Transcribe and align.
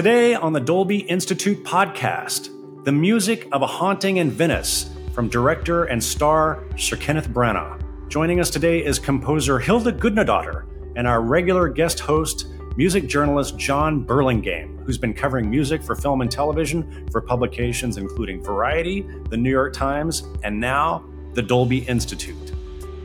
Today 0.00 0.34
on 0.34 0.54
the 0.54 0.60
Dolby 0.60 1.00
Institute 1.00 1.62
podcast, 1.62 2.48
the 2.86 2.90
music 2.90 3.46
of 3.52 3.60
a 3.60 3.66
haunting 3.66 4.16
in 4.16 4.30
Venice 4.30 4.88
from 5.12 5.28
director 5.28 5.84
and 5.84 6.02
star 6.02 6.64
Sir 6.78 6.96
Kenneth 6.96 7.28
Branagh. 7.28 8.08
Joining 8.08 8.40
us 8.40 8.48
today 8.48 8.82
is 8.82 8.98
composer 8.98 9.58
Hildur 9.58 9.92
Guðnadóttir 9.92 10.64
and 10.96 11.06
our 11.06 11.20
regular 11.20 11.68
guest 11.68 12.00
host, 12.00 12.46
music 12.78 13.08
journalist 13.08 13.58
Jon 13.58 14.02
Burlingame, 14.02 14.82
who's 14.86 14.96
been 14.96 15.12
covering 15.12 15.50
music 15.50 15.82
for 15.82 15.94
film 15.94 16.22
and 16.22 16.30
television 16.30 17.06
for 17.12 17.20
publications 17.20 17.98
including 17.98 18.42
Variety, 18.42 19.06
The 19.28 19.36
New 19.36 19.50
York 19.50 19.74
Times, 19.74 20.22
and 20.42 20.58
now 20.58 21.04
the 21.34 21.42
Dolby 21.42 21.80
Institute. 21.80 22.52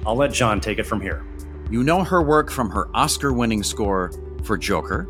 I'll 0.05 0.15
let 0.15 0.31
Jon 0.31 0.61
take 0.61 0.79
it 0.79 0.85
from 0.85 1.01
here. 1.01 1.25
You 1.69 1.83
know 1.83 2.05
her 2.05 2.21
work 2.21 2.49
from 2.49 2.69
her 2.69 2.87
Oscar 2.93 3.33
winning 3.33 3.63
score 3.63 4.13
for 4.45 4.57
Joker, 4.57 5.09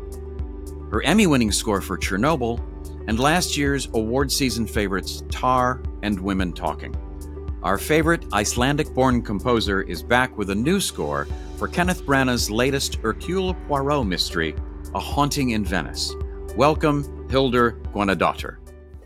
her 0.90 1.02
Emmy 1.02 1.26
winning 1.26 1.52
score 1.52 1.80
for 1.80 1.98
Chernobyl, 1.98 2.60
and 3.08 3.18
last 3.18 3.56
year's 3.56 3.88
award 3.94 4.30
season 4.30 4.66
favorites 4.66 5.22
Tár 5.28 5.84
and 6.02 6.18
Women 6.20 6.52
Talking. 6.52 6.94
Our 7.62 7.78
favorite 7.78 8.24
Icelandic 8.32 8.94
born 8.94 9.22
composer 9.22 9.82
is 9.82 10.02
back 10.02 10.36
with 10.38 10.50
a 10.50 10.54
new 10.54 10.80
score 10.80 11.26
for 11.56 11.68
Kenneth 11.68 12.04
Branagh's 12.04 12.50
latest 12.50 12.96
Hercule 12.96 13.54
Poirot 13.66 14.06
mystery, 14.06 14.54
A 14.94 15.00
Haunting 15.00 15.50
in 15.50 15.64
Venice. 15.64 16.14
Welcome, 16.56 17.28
Hildur 17.28 17.72
Guðnadóttir. 17.92 18.58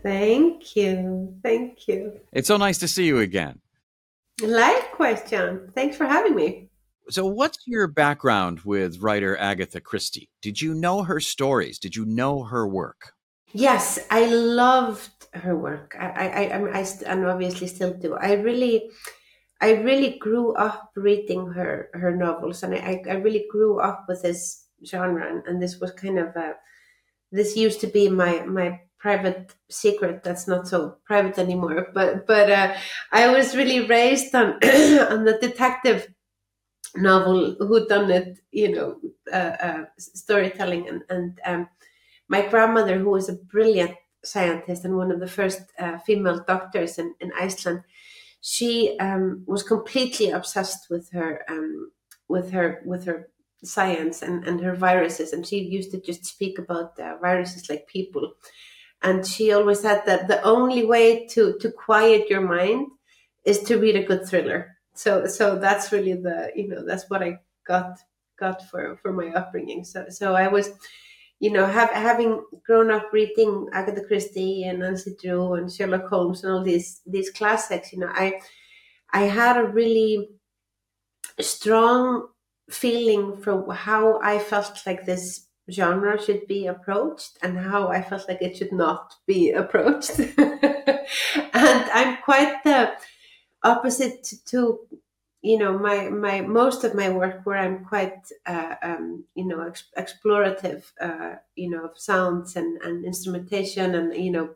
Thank 0.03 0.75
you. 0.75 1.35
Thank 1.43 1.87
you. 1.87 2.19
It's 2.33 2.47
so 2.47 2.57
nice 2.57 2.77
to 2.79 2.87
see 2.87 3.05
you 3.05 3.19
again. 3.19 3.59
Likewise, 4.41 5.29
Jon. 5.29 5.69
Thanks 5.75 5.95
for 5.95 6.05
having 6.05 6.35
me. 6.35 6.70
So, 7.11 7.25
what's 7.25 7.57
your 7.67 7.87
background 7.87 8.61
with 8.61 9.01
writer 9.01 9.35
Agatha 9.35 9.81
Christie? 9.81 10.29
Did 10.41 10.61
you 10.61 10.73
know 10.73 11.03
her 11.03 11.19
stories? 11.19 11.77
Did 11.77 11.93
you 11.93 12.05
know 12.05 12.43
her 12.43 12.65
work? 12.65 13.11
Yes, 13.51 13.99
I 14.09 14.27
loved 14.27 15.27
her 15.33 15.57
work. 15.57 15.93
I, 15.99 16.07
I, 16.07 16.27
I, 16.27 16.79
I, 16.79 16.87
and 17.05 17.25
obviously 17.25 17.67
still 17.67 17.93
do. 17.93 18.15
I 18.15 18.35
really, 18.35 18.89
I 19.59 19.71
really 19.73 20.19
grew 20.19 20.53
up 20.53 20.91
reading 20.95 21.47
her 21.47 21.89
her 21.93 22.15
novels, 22.15 22.63
and 22.63 22.73
I, 22.73 23.03
I 23.05 23.15
really 23.15 23.45
grew 23.51 23.81
up 23.81 24.05
with 24.07 24.21
this 24.21 24.65
genre, 24.85 25.29
and, 25.29 25.45
and 25.45 25.61
this 25.61 25.81
was 25.81 25.91
kind 25.91 26.17
of 26.17 26.27
a, 26.37 26.53
this 27.29 27.57
used 27.57 27.81
to 27.81 27.87
be 27.87 28.07
my 28.07 28.45
my 28.45 28.79
private 28.99 29.53
secret 29.69 30.23
that's 30.23 30.47
not 30.47 30.65
so 30.65 30.95
private 31.05 31.37
anymore. 31.37 31.87
But 31.93 32.25
but 32.25 32.49
uh, 32.49 32.73
I 33.11 33.33
was 33.33 33.53
really 33.53 33.85
raised 33.85 34.33
on 34.33 34.53
on 34.63 35.25
the 35.25 35.37
detective 35.41 36.07
novel 36.95 37.55
whodunit 37.59 38.37
you 38.51 38.71
know 38.71 38.99
uh, 39.31 39.55
uh, 39.67 39.85
storytelling. 39.97 40.87
And, 40.87 41.03
and 41.09 41.39
um, 41.45 41.69
my 42.27 42.47
grandmother 42.47 42.99
who 42.99 43.09
was 43.09 43.29
a 43.29 43.33
brilliant 43.33 43.95
scientist 44.23 44.85
and 44.85 44.95
one 44.95 45.11
of 45.11 45.19
the 45.19 45.27
first 45.27 45.61
uh, 45.79 45.97
female 45.99 46.43
doctors 46.45 46.99
in, 46.99 47.15
in 47.19 47.31
iceland 47.39 47.81
she 48.41 48.97
um, 48.99 49.43
was 49.45 49.63
completely 49.63 50.31
obsessed 50.31 50.89
with 50.89 51.11
her 51.11 51.43
um, 51.47 51.91
with 52.27 52.51
her 52.51 52.81
with 52.85 53.05
her 53.05 53.29
science 53.63 54.23
and, 54.23 54.47
and 54.47 54.59
her 54.61 54.75
viruses. 54.75 55.31
And 55.31 55.45
she 55.45 55.59
used 55.59 55.91
to 55.91 56.01
just 56.01 56.25
speak 56.25 56.57
about 56.57 56.97
viruses 56.97 57.69
like 57.69 57.87
people. 57.87 58.33
And 59.03 59.25
she 59.25 59.51
always 59.51 59.81
said 59.81 60.03
that 60.07 60.27
the 60.27 60.41
only 60.41 60.85
way 60.85 61.27
to 61.27 61.57
to 61.59 61.71
quiet 61.71 62.29
your 62.29 62.41
mind 62.41 62.87
is 63.45 63.59
to 63.63 63.77
read 63.77 63.95
a 63.95 64.03
good 64.03 64.27
thriller 64.27 64.77
so 65.01 65.25
so 65.25 65.57
that's 65.57 65.91
really 65.91 66.13
the 66.13 66.51
you 66.55 66.67
know 66.67 66.85
that's 66.85 67.09
what 67.09 67.23
I 67.23 67.39
got 67.65 67.97
got 68.39 68.69
for 68.69 68.97
for 69.01 69.11
my 69.11 69.29
upbringing. 69.29 69.83
So 69.83 70.05
so 70.09 70.35
I 70.35 70.47
was 70.47 70.69
you 71.39 71.51
know 71.51 71.65
have, 71.65 71.89
having 71.89 72.43
grown 72.63 72.91
up 72.91 73.07
reading 73.11 73.67
Agatha 73.73 74.03
Christie 74.05 74.63
and 74.63 74.79
Nancy 74.79 75.15
Drew 75.19 75.53
and 75.53 75.71
Sherlock 75.71 76.07
Holmes 76.07 76.43
and 76.43 76.53
all 76.53 76.63
these 76.63 77.01
these 77.07 77.31
classics. 77.31 77.91
You 77.91 77.99
know 77.99 78.11
I 78.13 78.39
I 79.11 79.23
had 79.23 79.57
a 79.57 79.65
really 79.65 80.29
strong 81.39 82.27
feeling 82.69 83.41
from 83.41 83.69
how 83.71 84.19
I 84.21 84.37
felt 84.37 84.83
like 84.85 85.05
this 85.05 85.47
genre 85.71 86.21
should 86.21 86.45
be 86.47 86.67
approached 86.67 87.37
and 87.41 87.57
how 87.57 87.87
I 87.87 88.01
felt 88.03 88.27
like 88.27 88.41
it 88.41 88.57
should 88.57 88.71
not 88.71 89.15
be 89.25 89.51
approached. 89.63 90.19
and 90.19 90.29
I'm 91.53 92.17
quite 92.23 92.63
the 92.63 92.93
opposite 93.63 94.27
to 94.47 94.79
you 95.41 95.57
know 95.57 95.77
my 95.77 96.09
my 96.09 96.41
most 96.41 96.83
of 96.83 96.93
my 96.93 97.09
work 97.09 97.41
where 97.45 97.57
i'm 97.57 97.83
quite 97.85 98.13
uh, 98.45 98.75
um, 98.83 99.23
you 99.35 99.45
know 99.45 99.61
ex- 99.67 99.89
explorative 99.97 100.83
uh, 101.01 101.35
you 101.55 101.69
know 101.69 101.85
of 101.85 101.97
sounds 101.97 102.55
and, 102.55 102.81
and 102.83 103.05
instrumentation 103.05 103.95
and 103.95 104.15
you 104.15 104.31
know 104.31 104.49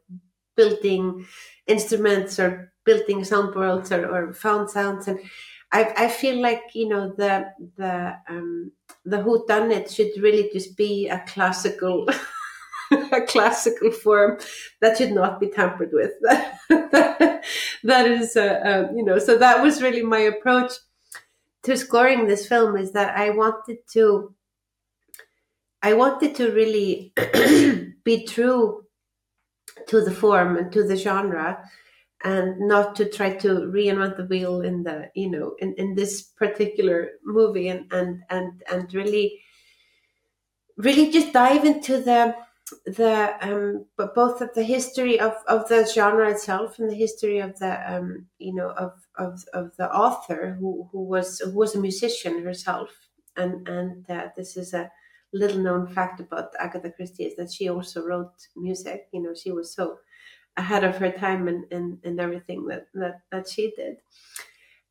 building 0.55 1.25
instruments 1.67 2.39
or 2.39 2.71
building 2.85 3.23
sound 3.23 3.55
worlds 3.55 3.91
or, 3.91 4.07
or 4.07 4.33
found 4.33 4.69
sounds 4.69 5.07
and 5.07 5.19
I, 5.71 5.93
I 5.97 6.07
feel 6.07 6.41
like 6.41 6.61
you 6.73 6.87
know 6.87 7.13
the 7.17 7.47
the 7.75 8.15
um, 8.29 8.71
the 9.03 9.17
whodunit 9.17 9.93
should 9.93 10.11
really 10.21 10.49
just 10.53 10.77
be 10.77 11.09
a 11.09 11.23
classical 11.27 12.07
a 13.11 13.21
classical 13.21 13.91
form 13.91 14.39
that 14.81 14.97
should 14.97 15.11
not 15.11 15.39
be 15.39 15.47
tampered 15.49 15.91
with. 15.93 16.11
that 17.85 18.07
is, 18.07 18.35
uh, 18.35 18.41
uh, 18.41 18.93
you 18.95 19.03
know, 19.03 19.19
so 19.19 19.37
that 19.37 19.61
was 19.61 19.81
really 19.81 20.03
my 20.03 20.19
approach 20.19 20.71
to 21.63 21.77
scoring 21.77 22.27
this 22.27 22.47
film 22.47 22.77
is 22.77 22.91
that 22.91 23.17
I 23.17 23.31
wanted 23.31 23.77
to, 23.93 24.33
I 25.81 25.93
wanted 25.93 26.35
to 26.35 26.51
really 26.51 27.13
be 28.03 28.25
true 28.25 28.85
to 29.87 30.01
the 30.01 30.11
form 30.11 30.57
and 30.57 30.71
to 30.71 30.83
the 30.83 30.95
genre 30.95 31.63
and 32.23 32.59
not 32.59 32.95
to 32.95 33.09
try 33.09 33.35
to 33.35 33.47
reinvent 33.47 34.17
the 34.17 34.25
wheel 34.25 34.61
in 34.61 34.83
the 34.83 35.09
you 35.15 35.29
know 35.29 35.55
in, 35.59 35.73
in 35.75 35.95
this 35.95 36.21
particular 36.21 37.11
movie 37.23 37.67
and 37.67 37.91
and 37.91 38.23
and 38.29 38.63
and 38.71 38.93
really 38.93 39.39
really 40.77 41.11
just 41.11 41.33
dive 41.33 41.65
into 41.65 42.01
the 42.01 42.35
the 42.85 43.35
um, 43.41 43.85
but 43.95 44.15
both 44.15 44.41
of 44.41 44.53
the 44.55 44.63
history 44.63 45.19
of, 45.19 45.33
of 45.47 45.67
the 45.69 45.85
genre 45.93 46.29
itself 46.29 46.79
and 46.79 46.89
the 46.89 46.95
history 46.95 47.39
of 47.39 47.57
the 47.59 47.93
um, 47.93 48.25
you 48.39 48.53
know 48.53 48.69
of, 48.69 48.93
of 49.17 49.43
of 49.53 49.75
the 49.77 49.91
author 49.91 50.57
who, 50.59 50.89
who 50.91 51.03
was 51.03 51.39
who 51.39 51.51
was 51.51 51.75
a 51.75 51.79
musician 51.79 52.43
herself. 52.43 52.89
And 53.37 53.67
and 53.67 54.09
uh, 54.09 54.29
this 54.35 54.57
is 54.57 54.73
a 54.73 54.91
little 55.33 55.59
known 55.59 55.87
fact 55.87 56.19
about 56.19 56.53
Agatha 56.59 56.91
Christie 56.91 57.25
is 57.25 57.35
that 57.35 57.51
she 57.51 57.69
also 57.69 58.03
wrote 58.03 58.47
music. 58.55 59.09
You 59.11 59.21
know 59.21 59.33
she 59.35 59.51
was 59.51 59.73
so 59.73 59.99
ahead 60.57 60.83
of 60.83 60.97
her 60.97 61.11
time 61.11 61.47
and 61.47 61.65
and, 61.71 61.99
and 62.03 62.19
everything 62.19 62.65
that, 62.67 62.87
that 62.95 63.21
that 63.31 63.47
she 63.47 63.73
did. 63.75 63.97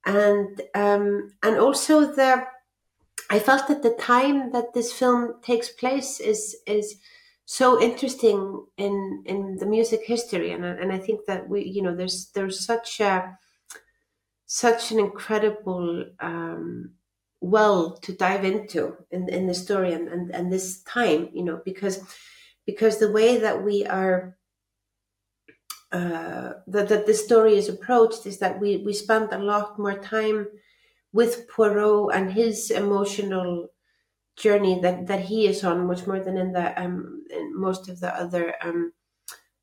And 0.07 0.61
um 0.75 1.33
and 1.43 1.59
also 1.59 2.13
the 2.13 2.45
I 3.31 3.39
felt 3.39 3.67
that 3.69 3.83
the 3.83 3.95
time 3.95 4.53
that 4.53 4.75
this 4.75 4.93
film 4.93 5.41
takes 5.43 5.71
place 5.71 6.21
is 6.21 6.57
is 6.67 6.97
so 7.47 7.81
interesting 7.81 8.65
in 8.77 9.23
in 9.27 9.57
the 9.57 9.67
music 9.67 10.03
history 10.05 10.51
and 10.53 10.65
and 10.65 10.93
I 10.93 10.99
think 10.99 11.27
that 11.27 11.49
we 11.49 11.65
you 11.65 11.83
know 11.83 11.95
there's 11.95 12.31
there's 12.35 12.65
such 12.65 13.01
a 13.01 13.39
such 14.47 14.93
an 14.93 14.99
incredible 14.99 16.05
um, 16.21 16.95
well 17.41 17.97
to 17.99 18.13
dive 18.13 18.45
into 18.45 18.97
in 19.11 19.29
in 19.29 19.47
the 19.47 19.55
story 19.55 19.93
and, 19.93 20.09
and 20.09 20.31
and 20.35 20.53
this 20.53 20.83
time 20.83 21.29
you 21.33 21.45
know 21.45 21.61
because 21.65 22.01
because 22.67 22.99
the 22.99 23.11
way 23.13 23.39
that 23.39 23.63
we 23.63 23.85
are 23.87 24.37
uh, 25.93 26.55
that 26.67 26.89
that 26.89 27.07
this 27.07 27.25
story 27.25 27.57
is 27.57 27.69
approached 27.69 28.27
is 28.27 28.39
that 28.39 28.61
we 28.61 28.79
we 28.79 28.93
spend 28.93 29.33
a 29.33 29.39
lot 29.39 29.79
more 29.79 29.99
time 29.99 30.47
with 31.13 31.49
Poirot 31.49 32.15
and 32.15 32.33
his 32.33 32.71
emotional 32.71 33.69
journey 34.37 34.81
that 34.81 35.07
that 35.07 35.21
he 35.21 35.47
is 35.47 35.63
on 35.65 35.87
much 35.87 36.07
more 36.07 36.21
than 36.21 36.37
in 36.37 36.53
the 36.53 36.81
um 36.81 37.25
in 37.31 37.59
most 37.59 37.89
of 37.89 38.01
the 38.01 38.15
other 38.15 38.55
um 38.63 38.93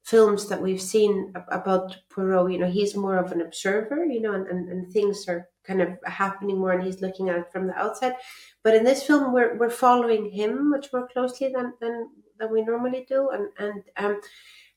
films 0.03 0.49
that 0.49 0.61
we've 0.61 0.81
seen 0.81 1.31
about 1.51 1.97
Poirot. 2.09 2.51
You 2.51 2.57
know, 2.59 2.69
he's 2.69 2.95
more 2.95 3.17
of 3.17 3.31
an 3.31 3.41
observer, 3.41 4.03
you 4.05 4.19
know, 4.21 4.33
and, 4.33 4.47
and, 4.47 4.69
and 4.69 4.91
things 4.91 5.27
are 5.27 5.49
kind 5.63 5.81
of 5.81 5.89
happening 6.05 6.57
more 6.59 6.71
and 6.71 6.83
he's 6.83 7.01
looking 7.01 7.29
at 7.29 7.37
it 7.37 7.51
from 7.51 7.67
the 7.67 7.77
outside. 7.77 8.15
But 8.63 8.75
in 8.75 8.83
this 8.83 9.03
film 9.03 9.31
we're 9.33 9.57
we're 9.57 9.69
following 9.69 10.31
him 10.31 10.69
much 10.71 10.91
more 10.93 11.07
closely 11.07 11.49
than 11.49 11.73
than, 11.79 12.09
than 12.37 12.51
we 12.51 12.63
normally 12.63 13.05
do. 13.07 13.29
And 13.29 13.49
and 13.57 13.83
um 13.97 14.21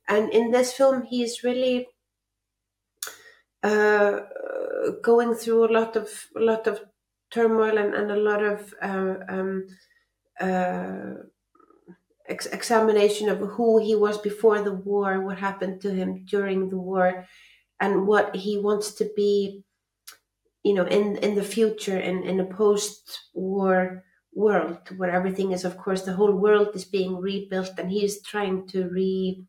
and 0.08 0.30
in 0.32 0.50
this 0.50 0.72
film 0.72 1.02
he's 1.02 1.44
really 1.44 1.88
uh 3.62 4.20
going 5.02 5.34
through 5.34 5.64
a 5.64 5.72
lot 5.72 5.96
of 5.96 6.26
a 6.36 6.40
lot 6.40 6.66
of 6.66 6.84
turmoil 7.34 7.76
and, 7.78 7.94
and 7.94 8.10
a 8.10 8.16
lot 8.30 8.42
of 8.42 8.74
uh, 8.82 9.16
um, 9.28 9.66
uh, 10.40 11.14
ex- 12.28 12.46
examination 12.46 13.28
of 13.28 13.38
who 13.38 13.78
he 13.78 13.94
was 13.94 14.18
before 14.18 14.60
the 14.62 14.72
war, 14.72 15.20
what 15.20 15.38
happened 15.38 15.80
to 15.82 15.90
him 15.92 16.24
during 16.24 16.68
the 16.68 16.78
war, 16.78 17.26
and 17.80 18.06
what 18.06 18.36
he 18.36 18.58
wants 18.58 18.94
to 18.94 19.10
be, 19.16 19.64
you 20.64 20.74
know, 20.74 20.86
in 20.86 21.16
in 21.18 21.34
the 21.34 21.42
future, 21.44 21.98
in 21.98 22.22
in 22.24 22.40
a 22.40 22.44
post-war 22.46 24.04
world 24.34 24.80
where 24.96 25.10
everything 25.10 25.52
is 25.52 25.64
of 25.64 25.76
course 25.78 26.02
the 26.02 26.14
whole 26.14 26.34
world 26.34 26.74
is 26.74 26.84
being 26.84 27.16
rebuilt 27.16 27.70
and 27.78 27.90
he 27.92 28.04
is 28.04 28.20
trying 28.22 28.66
to 28.66 28.88
rebuild 28.88 29.46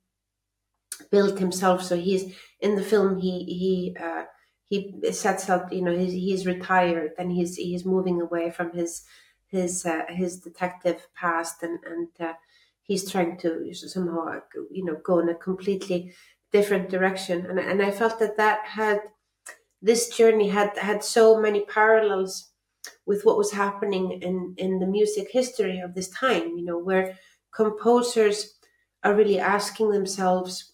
himself. 1.39 1.83
So 1.83 1.95
he's 1.97 2.35
in 2.59 2.75
the 2.75 2.83
film 2.83 3.17
he 3.19 3.43
he 3.45 3.95
uh, 3.99 4.25
he 4.65 4.94
sets 5.12 5.50
up 5.50 5.71
you 5.71 5.81
know 5.81 5.97
he's, 5.97 6.13
he's 6.13 6.45
retired 6.47 7.12
and 7.17 7.31
he's 7.31 7.56
he's 7.56 7.85
moving 7.85 8.21
away 8.21 8.51
from 8.51 8.71
his 8.71 9.03
his 9.47 9.85
uh, 9.85 10.03
his 10.09 10.39
detective 10.39 11.07
past 11.15 11.63
and 11.63 11.79
and 11.83 12.07
uh, 12.19 12.33
he's 12.81 13.09
trying 13.09 13.38
to 13.38 13.73
somehow 13.73 14.39
you 14.71 14.83
know 14.83 14.95
go 15.03 15.19
in 15.19 15.29
a 15.29 15.35
completely 15.35 16.13
different 16.51 16.89
direction. 16.89 17.45
And 17.45 17.59
and 17.59 17.81
I 17.81 17.91
felt 17.91 18.19
that 18.19 18.38
that 18.38 18.65
had 18.65 19.01
this 19.81 20.09
journey 20.09 20.50
had 20.50 20.77
had 20.77 21.03
so 21.03 21.39
many 21.39 21.62
parallels 21.65 22.51
with 23.06 23.25
what 23.25 23.38
was 23.38 23.51
happening 23.51 24.12
in, 24.21 24.56
in 24.57 24.79
the 24.79 24.85
music 24.88 25.29
history 25.31 25.79
of 25.79 25.94
this 25.95 26.09
time, 26.09 26.57
you 26.57 26.65
know, 26.65 26.77
where 26.77 27.17
composers 27.53 28.56
are 29.03 29.15
really 29.15 29.39
asking 29.39 29.91
themselves, 29.91 30.73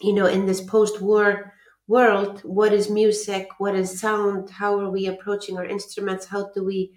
you 0.00 0.12
know, 0.12 0.26
in 0.26 0.46
this 0.46 0.60
post 0.60 1.00
war 1.00 1.51
world, 1.86 2.40
what 2.40 2.72
is 2.72 2.88
music? 2.88 3.48
What 3.58 3.74
is 3.74 4.00
sound? 4.00 4.50
How 4.50 4.78
are 4.78 4.90
we 4.90 5.06
approaching 5.06 5.56
our 5.58 5.64
instruments? 5.64 6.26
How 6.26 6.50
do 6.54 6.64
we, 6.64 6.92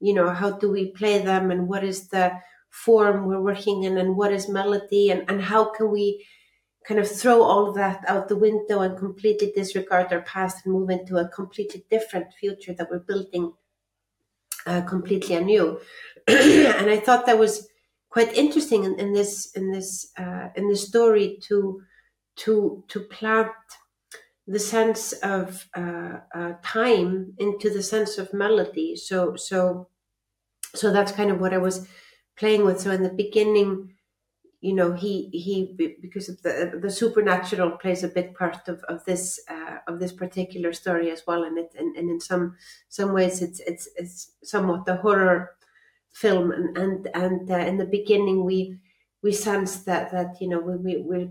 you 0.00 0.14
know, 0.14 0.30
how 0.30 0.52
do 0.52 0.70
we 0.70 0.92
play 0.92 1.18
them? 1.18 1.50
And 1.50 1.68
what 1.68 1.84
is 1.84 2.08
the 2.08 2.32
form 2.70 3.26
we're 3.26 3.40
working 3.40 3.84
in? 3.84 3.98
And 3.98 4.16
what 4.16 4.32
is 4.32 4.48
melody? 4.48 5.10
And, 5.10 5.24
and 5.28 5.42
how 5.42 5.72
can 5.72 5.90
we 5.90 6.26
kind 6.86 7.00
of 7.00 7.10
throw 7.10 7.42
all 7.42 7.68
of 7.68 7.74
that 7.74 8.02
out 8.08 8.28
the 8.28 8.36
window 8.36 8.80
and 8.80 8.96
completely 8.96 9.52
disregard 9.54 10.12
our 10.12 10.22
past 10.22 10.64
and 10.64 10.74
move 10.74 10.88
into 10.88 11.18
a 11.18 11.28
completely 11.28 11.84
different 11.90 12.32
future 12.32 12.72
that 12.72 12.90
we're 12.90 12.98
building 13.00 13.52
uh, 14.66 14.82
completely 14.82 15.34
anew. 15.34 15.80
and 16.28 16.90
I 16.90 16.98
thought 16.98 17.26
that 17.26 17.38
was 17.38 17.68
quite 18.08 18.32
interesting 18.34 18.84
in, 18.84 18.98
in 18.98 19.12
this 19.12 19.52
in 19.52 19.70
this 19.70 20.12
uh, 20.16 20.48
in 20.56 20.68
this 20.68 20.86
story 20.86 21.38
to 21.48 21.82
to 22.36 22.84
to 22.88 23.00
plant 23.00 23.48
the 24.48 24.60
sense 24.60 25.12
of 25.14 25.68
uh, 25.76 26.20
uh, 26.34 26.54
time 26.64 27.34
into 27.38 27.70
the 27.70 27.82
sense 27.84 28.18
of 28.18 28.34
melody. 28.34 28.96
So 28.96 29.36
so 29.36 29.90
so 30.74 30.92
that's 30.92 31.12
kind 31.12 31.30
of 31.30 31.40
what 31.40 31.54
I 31.54 31.58
was 31.58 31.88
playing 32.36 32.64
with. 32.64 32.80
So 32.80 32.90
in 32.90 33.02
the 33.02 33.12
beginning, 33.12 33.94
you 34.60 34.74
know 34.74 34.92
he 34.92 35.28
he 35.32 35.74
because 36.00 36.28
of 36.28 36.42
the 36.42 36.78
the 36.82 36.90
supernatural 36.90 37.72
plays 37.78 38.02
a 38.04 38.08
big 38.08 38.34
part 38.34 38.68
of 38.68 38.82
of 38.84 39.04
this 39.04 39.40
uh, 39.48 39.78
of 39.86 40.00
this 40.00 40.12
particular 40.12 40.72
story 40.72 41.10
as 41.10 41.22
well 41.26 41.44
and 41.44 41.58
it 41.58 41.72
and, 41.78 41.96
and 41.96 42.10
in 42.10 42.20
some 42.20 42.56
some 42.88 43.12
ways 43.12 43.40
it's 43.42 43.60
it's 43.60 43.88
it's 43.96 44.32
somewhat 44.42 44.88
a 44.88 44.96
horror 44.96 45.50
film 46.10 46.50
and 46.50 46.76
and 46.76 47.08
and 47.14 47.50
uh, 47.50 47.56
in 47.56 47.76
the 47.78 47.86
beginning 47.86 48.44
we 48.44 48.78
we 49.22 49.32
sense 49.32 49.84
that 49.84 50.10
that 50.10 50.40
you 50.40 50.48
know 50.48 50.60
we 50.60 50.96
we 50.98 51.30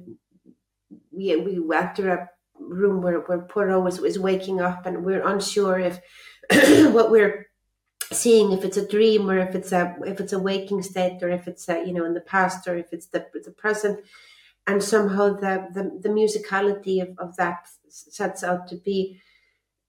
we 1.12 1.36
we, 1.36 1.60
we 1.60 1.76
enter 1.76 2.10
a 2.14 2.30
room 2.60 3.02
where 3.02 3.20
where 3.22 3.40
Poirot 3.40 3.88
is, 3.88 4.00
is 4.00 4.20
waking 4.20 4.62
up 4.62 4.86
and 4.86 5.04
we're 5.06 5.26
unsure 5.26 5.80
if 5.80 6.00
what 6.94 7.12
we're 7.12 7.48
seeing 8.12 8.52
if 8.52 8.64
it's 8.64 8.78
a 8.78 8.88
dream 8.88 9.30
or 9.30 9.38
if 9.38 9.54
it's 9.54 9.72
a 9.72 9.96
if 10.06 10.20
it's 10.20 10.34
a 10.34 10.40
waking 10.40 10.82
state 10.82 11.22
or 11.22 11.30
if 11.30 11.48
it's 11.48 11.68
a, 11.70 11.86
you 11.86 11.94
know 11.94 12.06
in 12.06 12.14
the 12.14 12.22
past 12.22 12.68
or 12.68 12.78
if 12.78 12.94
it's 12.94 13.08
the, 13.08 13.26
the 13.46 13.52
present. 13.52 14.00
And 14.70 14.84
somehow 14.84 15.34
the, 15.34 15.70
the, 15.74 15.98
the 16.02 16.10
musicality 16.10 17.02
of, 17.02 17.18
of 17.20 17.38
that 17.38 17.68
sets 17.88 18.44
out 18.44 18.68
to 18.68 18.76
be 18.76 19.18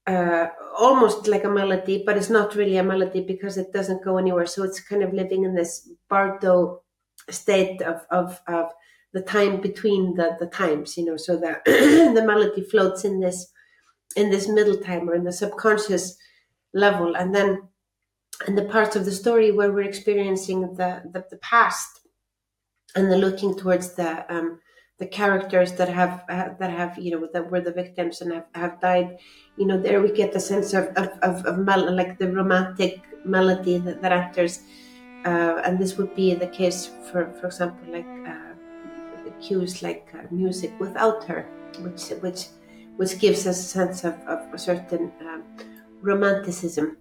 uh, 0.06 0.46
almost 0.78 1.26
like 1.26 1.42
a 1.42 1.50
melody 1.50 2.04
but 2.06 2.16
it's 2.16 2.30
not 2.30 2.54
really 2.54 2.76
a 2.76 2.82
melody 2.84 3.20
because 3.20 3.56
it 3.58 3.72
doesn't 3.72 4.04
go 4.04 4.18
anywhere. 4.18 4.46
So 4.46 4.62
it's 4.62 4.80
kind 4.80 5.02
of 5.02 5.12
living 5.12 5.44
in 5.44 5.54
this 5.54 5.90
bardo 6.08 6.82
state 7.28 7.82
of, 7.82 8.06
of, 8.10 8.40
of 8.46 8.72
the 9.18 9.24
time 9.36 9.60
between 9.60 10.02
the, 10.14 10.28
the 10.40 10.46
times 10.46 10.96
you 10.96 11.04
know 11.04 11.16
so 11.16 11.36
that 11.44 11.64
the 12.16 12.24
melody 12.30 12.62
floats 12.62 13.04
in 13.04 13.20
this 13.20 13.38
in 14.16 14.30
this 14.30 14.48
middle 14.48 14.76
time 14.76 15.08
or 15.08 15.14
in 15.14 15.24
the 15.24 15.32
subconscious 15.32 16.16
level. 16.74 17.14
And 17.16 17.34
then 17.34 17.68
in 18.46 18.54
the 18.54 18.64
parts 18.64 18.96
of 18.96 19.04
the 19.04 19.12
story 19.12 19.50
where 19.50 19.72
we're 19.72 19.82
experiencing 19.82 20.74
the, 20.74 21.02
the, 21.12 21.24
the 21.30 21.38
past 21.38 22.00
and 22.94 23.10
the 23.10 23.16
looking 23.16 23.56
towards 23.56 23.94
the 23.94 24.10
um, 24.34 24.60
the 24.98 25.06
characters 25.06 25.72
that 25.74 25.88
have 25.88 26.24
uh, 26.28 26.48
that 26.58 26.70
have 26.70 26.98
you 26.98 27.10
know 27.12 27.28
that 27.32 27.50
were 27.50 27.60
the 27.60 27.72
victims 27.72 28.20
and 28.20 28.32
have, 28.32 28.46
have 28.54 28.80
died 28.80 29.16
you 29.56 29.66
know 29.66 29.80
there 29.80 30.00
we 30.00 30.10
get 30.10 30.32
the 30.32 30.40
sense 30.40 30.72
of 30.72 30.86
of, 30.96 31.08
of, 31.22 31.44
of 31.44 31.58
mel- 31.58 31.94
like 31.94 32.18
the 32.18 32.32
romantic 32.32 33.02
melody 33.24 33.78
that, 33.78 34.00
that 34.02 34.10
enters 34.10 34.60
uh, 35.24 35.60
and 35.64 35.78
this 35.78 35.96
would 35.98 36.12
be 36.16 36.34
the 36.34 36.48
case 36.48 36.90
for 37.10 37.32
for 37.34 37.46
example 37.46 37.92
like 37.92 38.06
uh, 38.26 38.47
cues 39.40 39.82
like 39.82 40.08
uh, 40.14 40.22
music 40.30 40.72
without 40.80 41.24
her 41.24 41.46
which 41.80 42.08
which 42.20 42.46
which 42.96 43.18
gives 43.18 43.46
us 43.46 43.58
a 43.58 43.62
sense 43.62 44.04
of, 44.04 44.14
of 44.26 44.40
a 44.52 44.58
certain 44.58 45.12
um, 45.20 45.44
romanticism 46.00 46.96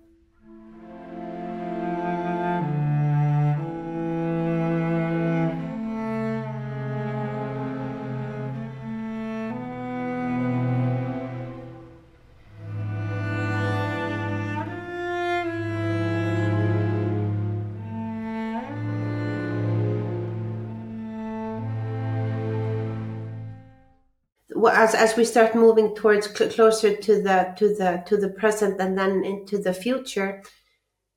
as 24.68 24.96
as 24.96 25.16
we 25.16 25.26
start 25.26 25.56
moving 25.56 25.96
towards 25.96 26.34
cl- 26.36 26.52
closer 26.52 26.96
to 26.96 27.22
the 27.22 27.54
to 27.58 27.70
the 27.76 28.04
to 28.06 28.18
the 28.18 28.30
present 28.30 28.80
and 28.80 28.98
then 28.98 29.24
into 29.24 29.58
the 29.58 29.74
future 29.74 30.44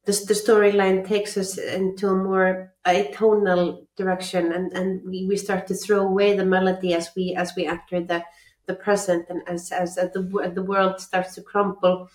the, 0.06 0.12
storyline 0.12 1.06
takes 1.06 1.37
us 1.37 1.58
into 1.58 2.08
a 2.08 2.14
more 2.14 2.73
atonal 2.87 3.87
direction 3.97 4.52
and 4.52 4.73
and 4.73 5.02
we, 5.05 5.26
we 5.26 5.37
start 5.37 5.67
to 5.67 5.75
throw 5.75 6.00
away 6.00 6.35
the 6.37 6.44
melody 6.44 6.94
as 6.94 7.11
we 7.14 7.35
as 7.35 7.52
we 7.56 7.67
enter 7.67 8.00
the 8.00 8.25
the 8.67 8.75
present 8.75 9.26
and 9.29 9.43
as 9.47 9.70
as, 9.73 9.94
the 9.97 10.52
the 10.55 10.62
world 10.62 11.00
starts 11.00 11.35
to 11.35 11.43
crumple 11.43 12.08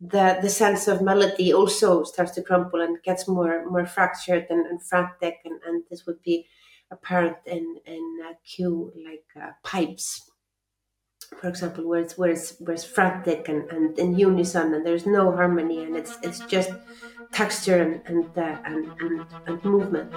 the 0.00 0.38
the 0.40 0.48
sense 0.48 0.88
of 0.88 1.02
melody 1.02 1.52
also 1.52 2.04
starts 2.04 2.32
to 2.32 2.42
crumple 2.42 2.80
and 2.80 3.02
gets 3.02 3.28
more 3.28 3.68
more 3.70 3.86
fractured 3.86 4.46
and, 4.48 4.64
and 4.66 4.82
frantic 4.82 5.38
and, 5.44 5.60
and 5.66 5.82
this 5.90 6.06
would 6.06 6.22
be 6.22 6.46
apparent 6.90 7.36
in 7.46 7.76
in 7.86 8.20
a 8.30 8.34
cue 8.46 8.92
like 9.04 9.44
uh, 9.44 9.50
pipes 9.62 10.29
for 11.38 11.48
example, 11.48 11.86
where 11.86 12.00
it's 12.00 12.18
where 12.18 12.30
it's 12.30 12.58
where 12.60 12.74
it's 12.74 12.84
frantic 12.84 13.48
and, 13.48 13.70
and 13.70 13.98
in 13.98 14.18
unison 14.18 14.74
and 14.74 14.84
there's 14.84 15.06
no 15.06 15.32
harmony 15.32 15.82
and 15.84 15.96
it's 15.96 16.18
it's 16.22 16.40
just 16.40 16.70
texture 17.32 17.80
and 17.80 18.02
and 18.06 18.38
uh, 18.38 18.58
and, 18.64 18.88
and, 19.00 19.26
and 19.46 19.64
movement. 19.64 20.12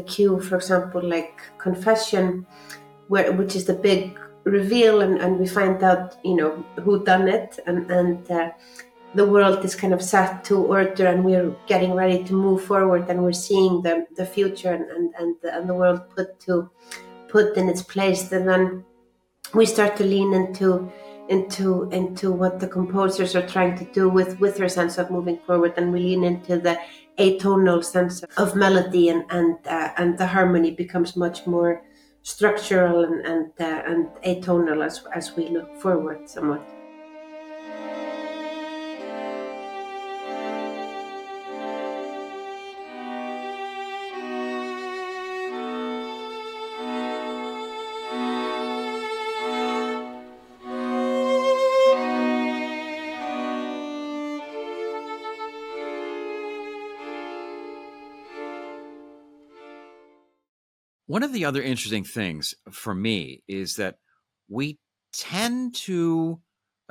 The 0.00 0.06
cue, 0.06 0.40
for 0.40 0.56
example, 0.56 1.02
like 1.02 1.40
confession, 1.58 2.46
where 3.08 3.32
which 3.32 3.54
is 3.56 3.64
the 3.66 3.74
big 3.74 4.18
reveal, 4.44 5.00
and, 5.00 5.18
and 5.18 5.38
we 5.38 5.46
find 5.46 5.82
out, 5.82 6.16
you 6.24 6.34
know, 6.34 6.64
who 6.82 7.04
done 7.04 7.28
it, 7.28 7.58
and 7.66 7.90
and 7.90 8.30
uh, 8.30 8.50
the 9.14 9.26
world 9.26 9.64
is 9.64 9.74
kind 9.74 9.92
of 9.92 10.02
set 10.02 10.44
to 10.44 10.56
order, 10.56 11.06
and 11.06 11.24
we're 11.24 11.54
getting 11.66 11.92
ready 11.94 12.24
to 12.24 12.32
move 12.32 12.62
forward, 12.62 13.08
and 13.08 13.22
we're 13.22 13.32
seeing 13.48 13.82
the 13.82 14.06
the 14.16 14.26
future, 14.26 14.72
and 14.72 14.90
and 14.90 15.14
and 15.18 15.36
the, 15.42 15.56
and 15.56 15.68
the 15.68 15.74
world 15.74 16.00
put 16.16 16.40
to 16.40 16.70
put 17.28 17.56
in 17.56 17.68
its 17.68 17.82
place, 17.82 18.32
and 18.32 18.48
then 18.48 18.84
we 19.54 19.66
start 19.66 19.96
to 19.96 20.04
lean 20.04 20.32
into 20.32 20.90
into 21.30 21.88
into 21.90 22.32
what 22.32 22.58
the 22.58 22.66
composers 22.66 23.36
are 23.36 23.46
trying 23.46 23.78
to 23.78 23.84
do 23.92 24.08
with 24.08 24.40
with 24.40 24.56
their 24.56 24.68
sense 24.68 24.98
of 24.98 25.10
moving 25.10 25.38
forward 25.46 25.72
and 25.76 25.92
we 25.92 26.00
lean 26.00 26.24
into 26.24 26.58
the 26.58 26.76
atonal 27.18 27.84
sense 27.84 28.22
of 28.36 28.54
melody 28.54 29.08
and 29.08 29.24
and 29.30 29.56
uh, 29.66 29.90
and 29.96 30.18
the 30.18 30.26
harmony 30.26 30.70
becomes 30.70 31.16
much 31.16 31.46
more 31.46 31.82
structural 32.22 33.04
and 33.04 33.26
and, 33.26 33.52
uh, 33.60 33.82
and 33.86 34.08
atonal 34.24 34.84
as 34.84 35.04
as 35.14 35.36
we 35.36 35.48
look 35.48 35.74
forward 35.76 36.28
somewhat 36.28 36.62
the 61.40 61.46
other 61.46 61.62
interesting 61.62 62.04
things 62.04 62.54
for 62.70 62.94
me 62.94 63.42
is 63.48 63.76
that 63.76 63.96
we 64.50 64.78
tend 65.14 65.74
to 65.74 66.38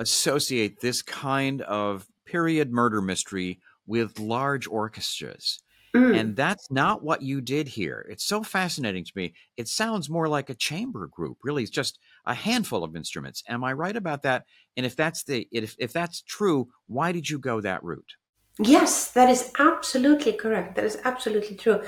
associate 0.00 0.80
this 0.80 1.02
kind 1.02 1.62
of 1.62 2.08
period 2.26 2.72
murder 2.72 3.00
mystery 3.00 3.60
with 3.86 4.18
large 4.18 4.66
orchestras. 4.66 5.60
Mm. 5.94 6.18
And 6.18 6.36
that's 6.36 6.68
not 6.68 7.04
what 7.04 7.22
you 7.22 7.40
did 7.40 7.68
here. 7.68 8.04
It's 8.10 8.24
so 8.24 8.42
fascinating 8.42 9.04
to 9.04 9.12
me. 9.14 9.34
It 9.56 9.68
sounds 9.68 10.10
more 10.10 10.26
like 10.26 10.50
a 10.50 10.54
chamber 10.54 11.06
group. 11.06 11.38
Really, 11.44 11.62
it's 11.62 11.70
just 11.70 12.00
a 12.26 12.34
handful 12.34 12.82
of 12.82 12.96
instruments. 12.96 13.44
Am 13.48 13.62
I 13.62 13.72
right 13.72 13.94
about 13.94 14.22
that? 14.22 14.46
And 14.76 14.84
if 14.84 14.96
that's 14.96 15.22
the 15.22 15.46
if 15.52 15.76
if 15.78 15.92
that's 15.92 16.22
true, 16.22 16.68
why 16.88 17.12
did 17.12 17.30
you 17.30 17.38
go 17.38 17.60
that 17.60 17.84
route? 17.84 18.14
Yes, 18.58 19.12
that 19.12 19.30
is 19.30 19.52
absolutely 19.60 20.32
correct. 20.32 20.74
That 20.74 20.84
is 20.84 20.98
absolutely 21.04 21.56
true. 21.56 21.82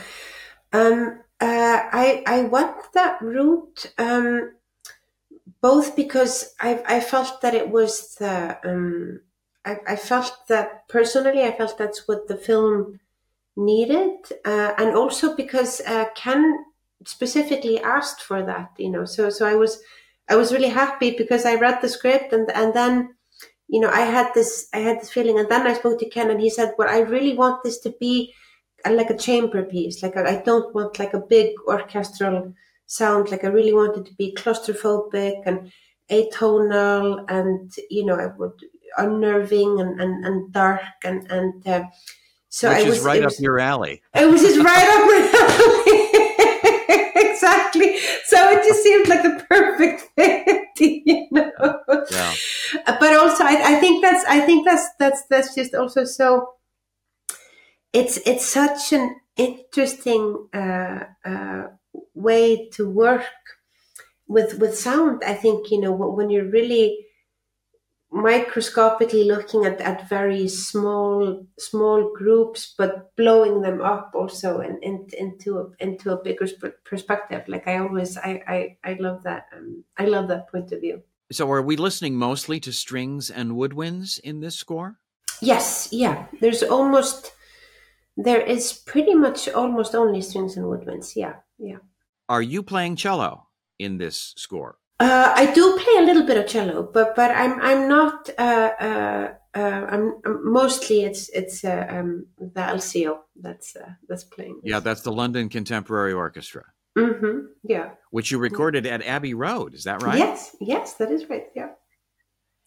Um, 0.72 1.20
I 1.44 2.22
I 2.26 2.42
went 2.42 2.76
that 2.94 3.20
route 3.20 3.92
um, 3.98 4.52
both 5.60 5.96
because 5.96 6.54
I 6.60 6.82
I 6.86 7.00
felt 7.00 7.40
that 7.40 7.54
it 7.54 7.70
was 7.70 8.14
the 8.16 8.58
um, 8.64 9.20
I, 9.64 9.76
I 9.86 9.96
felt 9.96 10.46
that 10.48 10.88
personally 10.88 11.42
I 11.42 11.56
felt 11.56 11.78
that's 11.78 12.06
what 12.06 12.28
the 12.28 12.36
film 12.36 13.00
needed, 13.56 14.16
uh, 14.44 14.72
and 14.78 14.94
also 14.96 15.36
because 15.36 15.80
uh, 15.86 16.06
Ken 16.14 16.64
specifically 17.04 17.80
asked 17.80 18.22
for 18.22 18.42
that. 18.44 18.70
You 18.78 18.90
know, 18.90 19.04
so 19.04 19.30
so 19.30 19.46
I 19.46 19.54
was 19.54 19.82
I 20.28 20.36
was 20.36 20.52
really 20.52 20.68
happy 20.68 21.16
because 21.16 21.44
I 21.44 21.56
read 21.56 21.80
the 21.80 21.88
script 21.88 22.32
and 22.32 22.50
and 22.52 22.74
then 22.74 23.14
you 23.68 23.80
know 23.80 23.90
I 23.90 24.02
had 24.02 24.32
this 24.34 24.68
I 24.72 24.78
had 24.78 25.00
this 25.00 25.10
feeling, 25.10 25.38
and 25.38 25.48
then 25.48 25.66
I 25.66 25.74
spoke 25.74 25.98
to 26.00 26.08
Ken 26.08 26.30
and 26.30 26.40
he 26.40 26.50
said, 26.50 26.74
"Well, 26.78 26.88
I 26.88 27.00
really 27.00 27.36
want 27.36 27.62
this 27.62 27.78
to 27.80 27.90
be." 27.90 28.34
Like 28.90 29.10
a 29.10 29.16
chamber 29.16 29.62
piece 29.62 30.02
like 30.02 30.16
I 30.16 30.42
don't 30.42 30.74
want 30.74 30.98
like 30.98 31.14
a 31.14 31.20
big 31.20 31.54
orchestral 31.66 32.52
sound 32.86 33.30
like 33.30 33.44
I 33.44 33.48
really 33.48 33.72
want 33.72 33.96
it 33.96 34.06
to 34.06 34.14
be 34.14 34.34
claustrophobic 34.34 35.42
and 35.46 35.72
atonal 36.10 37.24
and 37.28 37.72
you 37.90 38.04
know 38.04 38.16
I 38.16 38.26
would 38.26 38.60
unnerving 38.98 39.80
and, 39.80 40.00
and, 40.00 40.24
and 40.24 40.52
dark 40.52 40.82
and 41.04 41.30
and 41.30 41.66
uh, 41.66 41.84
so 42.52 42.68
Which 42.68 42.84
I 42.84 42.88
was 42.88 43.00
right 43.00 43.24
was, 43.24 43.36
up 43.36 43.40
your 43.40 43.58
alley. 43.58 44.02
It 44.14 44.30
was 44.30 44.42
just 44.42 44.58
right 44.58 44.88
up 44.94 45.06
my 45.06 45.20
alley. 45.48 47.22
exactly. 47.32 47.98
So 48.26 48.50
it 48.50 48.62
just 48.62 48.82
seemed 48.82 49.08
like 49.08 49.22
the 49.22 49.42
perfect 49.48 50.10
fit, 50.16 50.68
you 50.78 51.28
know. 51.30 51.50
Yeah. 52.10 52.34
But 53.00 53.16
also, 53.16 53.44
I, 53.44 53.56
I 53.64 53.74
think 53.76 54.02
that's 54.02 54.22
I 54.28 54.40
think 54.40 54.66
that's 54.66 54.86
that's 54.98 55.24
that's 55.30 55.54
just 55.54 55.74
also 55.74 56.04
so. 56.04 56.52
It's 57.92 58.16
it's 58.26 58.46
such 58.46 58.92
an 58.92 59.16
interesting 59.36 60.48
uh, 60.54 61.04
uh, 61.24 61.64
way 62.14 62.68
to 62.70 62.88
work 62.88 63.24
with 64.26 64.58
with 64.58 64.78
sound. 64.78 65.22
I 65.26 65.34
think 65.34 65.70
you 65.70 65.80
know 65.80 65.92
when 65.92 66.30
you're 66.30 66.50
really 66.50 67.06
microscopically 68.12 69.24
looking 69.24 69.64
at, 69.64 69.80
at 69.80 70.08
very 70.08 70.46
small 70.46 71.46
small 71.58 72.12
groups 72.14 72.74
but 72.76 73.14
blowing 73.16 73.62
them 73.62 73.80
up 73.80 74.12
also 74.14 74.60
in, 74.60 74.78
in, 74.82 75.06
into 75.18 75.58
a, 75.58 75.70
into 75.82 76.10
a 76.10 76.22
bigger 76.22 76.46
perspective. 76.84 77.42
Like 77.48 77.66
i 77.66 77.78
always 77.78 78.18
i 78.18 78.42
i, 78.46 78.76
I 78.84 78.96
love 79.00 79.22
that 79.22 79.46
um, 79.56 79.84
i 79.96 80.04
love 80.04 80.28
that 80.28 80.50
point 80.50 80.72
of 80.72 80.80
view. 80.80 81.02
So 81.30 81.50
are 81.50 81.62
we 81.62 81.76
listening 81.76 82.16
mostly 82.16 82.60
to 82.60 82.72
strings 82.72 83.30
and 83.30 83.52
woodwinds 83.52 84.20
in 84.20 84.40
this 84.40 84.56
score? 84.56 84.98
Yes 85.40 85.88
yeah. 85.90 86.26
There's 86.40 86.62
almost 86.62 87.32
there 88.16 88.40
is 88.40 88.72
pretty 88.72 89.14
much 89.14 89.48
almost 89.48 89.94
only 89.94 90.20
strings 90.20 90.56
and 90.56 90.66
woodwinds 90.66 91.16
yeah 91.16 91.34
yeah 91.58 91.78
are 92.28 92.42
you 92.42 92.62
playing 92.62 92.96
cello 92.96 93.46
in 93.78 93.98
this 93.98 94.34
score 94.36 94.78
uh, 95.00 95.32
I 95.34 95.52
do 95.52 95.76
play 95.78 95.94
a 95.98 96.06
little 96.06 96.24
bit 96.24 96.36
of 96.36 96.46
cello, 96.46 96.88
but 96.94 97.16
but 97.16 97.32
I'm 97.32 97.60
I'm 97.60 97.88
not. 97.88 98.30
Uh, 98.38 98.70
uh, 98.80 99.34
uh 99.54 99.86
I'm, 99.90 100.14
I'm, 100.24 100.52
mostly 100.52 101.02
it's 101.02 101.28
it's 101.30 101.64
uh, 101.64 101.86
um, 101.90 102.26
the 102.38 102.60
LCO 102.60 103.18
that's 103.34 103.74
uh, 103.74 103.94
that's 104.08 104.22
playing. 104.22 104.60
This. 104.62 104.70
Yeah, 104.70 104.78
that's 104.78 105.00
the 105.00 105.10
London 105.10 105.48
Contemporary 105.48 106.12
Orchestra. 106.12 106.66
Mm-hmm. 106.96 107.46
Yeah. 107.64 107.90
Which 108.10 108.30
you 108.30 108.38
recorded 108.38 108.86
at 108.86 109.02
Abbey 109.02 109.34
Road, 109.34 109.74
is 109.74 109.84
that 109.84 110.02
right? 110.02 110.18
Yes, 110.18 110.54
yes, 110.60 110.94
that 110.94 111.10
is 111.10 111.28
right. 111.28 111.46
Yeah. 111.56 111.70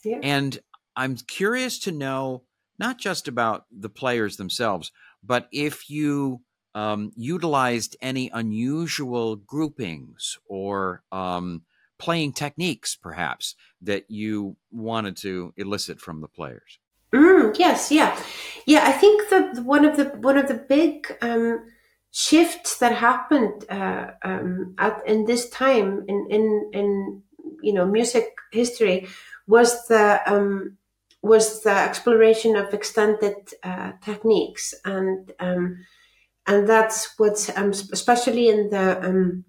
Yeah. 0.03 0.19
And 0.21 0.59
I'm 0.95 1.15
curious 1.15 1.79
to 1.79 1.91
know 1.91 2.43
not 2.77 2.97
just 2.97 3.27
about 3.27 3.65
the 3.71 3.89
players 3.89 4.37
themselves, 4.37 4.91
but 5.25 5.47
if 5.51 5.89
you 5.89 6.41
um, 6.73 7.11
utilized 7.15 7.95
any 8.01 8.29
unusual 8.33 9.37
groupings 9.37 10.37
or 10.47 11.03
um, 11.11 11.63
playing 11.97 12.33
techniques, 12.33 12.95
perhaps, 12.95 13.55
that 13.81 14.05
you 14.09 14.57
wanted 14.71 15.15
to 15.17 15.53
elicit 15.57 15.99
from 16.01 16.21
the 16.21 16.27
players? 16.27 16.79
Mm, 17.13 17.57
yes, 17.57 17.91
yeah, 17.91 18.19
yeah. 18.65 18.83
I 18.85 18.91
think 18.91 19.29
that 19.29 19.63
one 19.63 19.85
of 19.85 19.95
the 19.95 20.05
one 20.19 20.37
of 20.37 20.49
the 20.49 20.55
big 20.55 21.07
um, 21.21 21.65
shifts 22.11 22.79
that 22.79 22.93
happened 22.93 23.65
uh, 23.69 24.07
um, 24.23 24.75
at 24.77 25.01
in 25.07 25.25
this 25.25 25.49
time 25.49 26.03
in 26.09 26.27
in 26.29 26.69
in 26.73 27.21
you 27.61 27.73
know 27.73 27.85
music 27.85 28.33
history 28.51 29.07
was 29.47 29.87
the 29.87 30.19
um, 30.25 30.77
was 31.25 31.61
the 31.63 31.75
exploration 31.75 32.55
of 32.55 32.73
extended 32.73 33.35
uh, 33.63 33.93
techniques. 34.01 34.73
And 34.85 35.31
um, 35.39 35.85
and 36.47 36.69
that's 36.69 37.17
what's 37.17 37.55
um, 37.57 37.71
especially 37.71 38.49
in 38.49 38.69
the 38.69 39.03
um, 39.03 39.45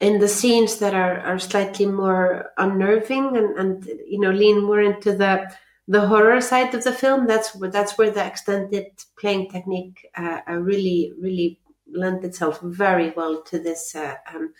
in 0.00 0.18
the 0.18 0.28
scenes 0.28 0.78
that 0.78 0.94
are, 0.94 1.20
are 1.20 1.38
slightly 1.38 1.86
more 1.86 2.50
unnerving 2.56 3.36
and, 3.36 3.58
and 3.58 3.84
you 4.06 4.18
know 4.18 4.30
lean 4.30 4.64
more 4.64 4.80
into 4.80 5.16
the 5.16 5.50
the 5.86 6.06
horror 6.06 6.40
side 6.40 6.74
of 6.74 6.84
the 6.84 6.92
film 6.92 7.26
that's 7.26 7.54
where 7.54 7.70
that's 7.70 7.98
where 7.98 8.10
the 8.10 8.24
extended 8.24 8.86
playing 9.18 9.48
technique 9.50 10.06
uh, 10.16 10.40
uh 10.48 10.54
really 10.54 11.12
really 11.20 11.60
lent 11.92 12.24
itself 12.24 12.60
very 12.62 13.10
well 13.10 13.42
to 13.42 13.58
this 13.58 13.94
uh, 13.94 14.16
um, 14.34 14.52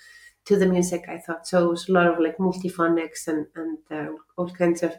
to 0.45 0.57
the 0.57 0.67
music 0.67 1.05
I 1.09 1.19
thought. 1.19 1.47
So 1.47 1.67
it 1.67 1.71
was 1.71 1.89
a 1.89 1.93
lot 1.93 2.07
of 2.07 2.19
like 2.19 2.39
multiphonics 2.39 3.27
and 3.27 3.47
and 3.55 3.79
uh, 3.91 4.13
all 4.37 4.51
kinds 4.51 4.83
of 4.83 4.95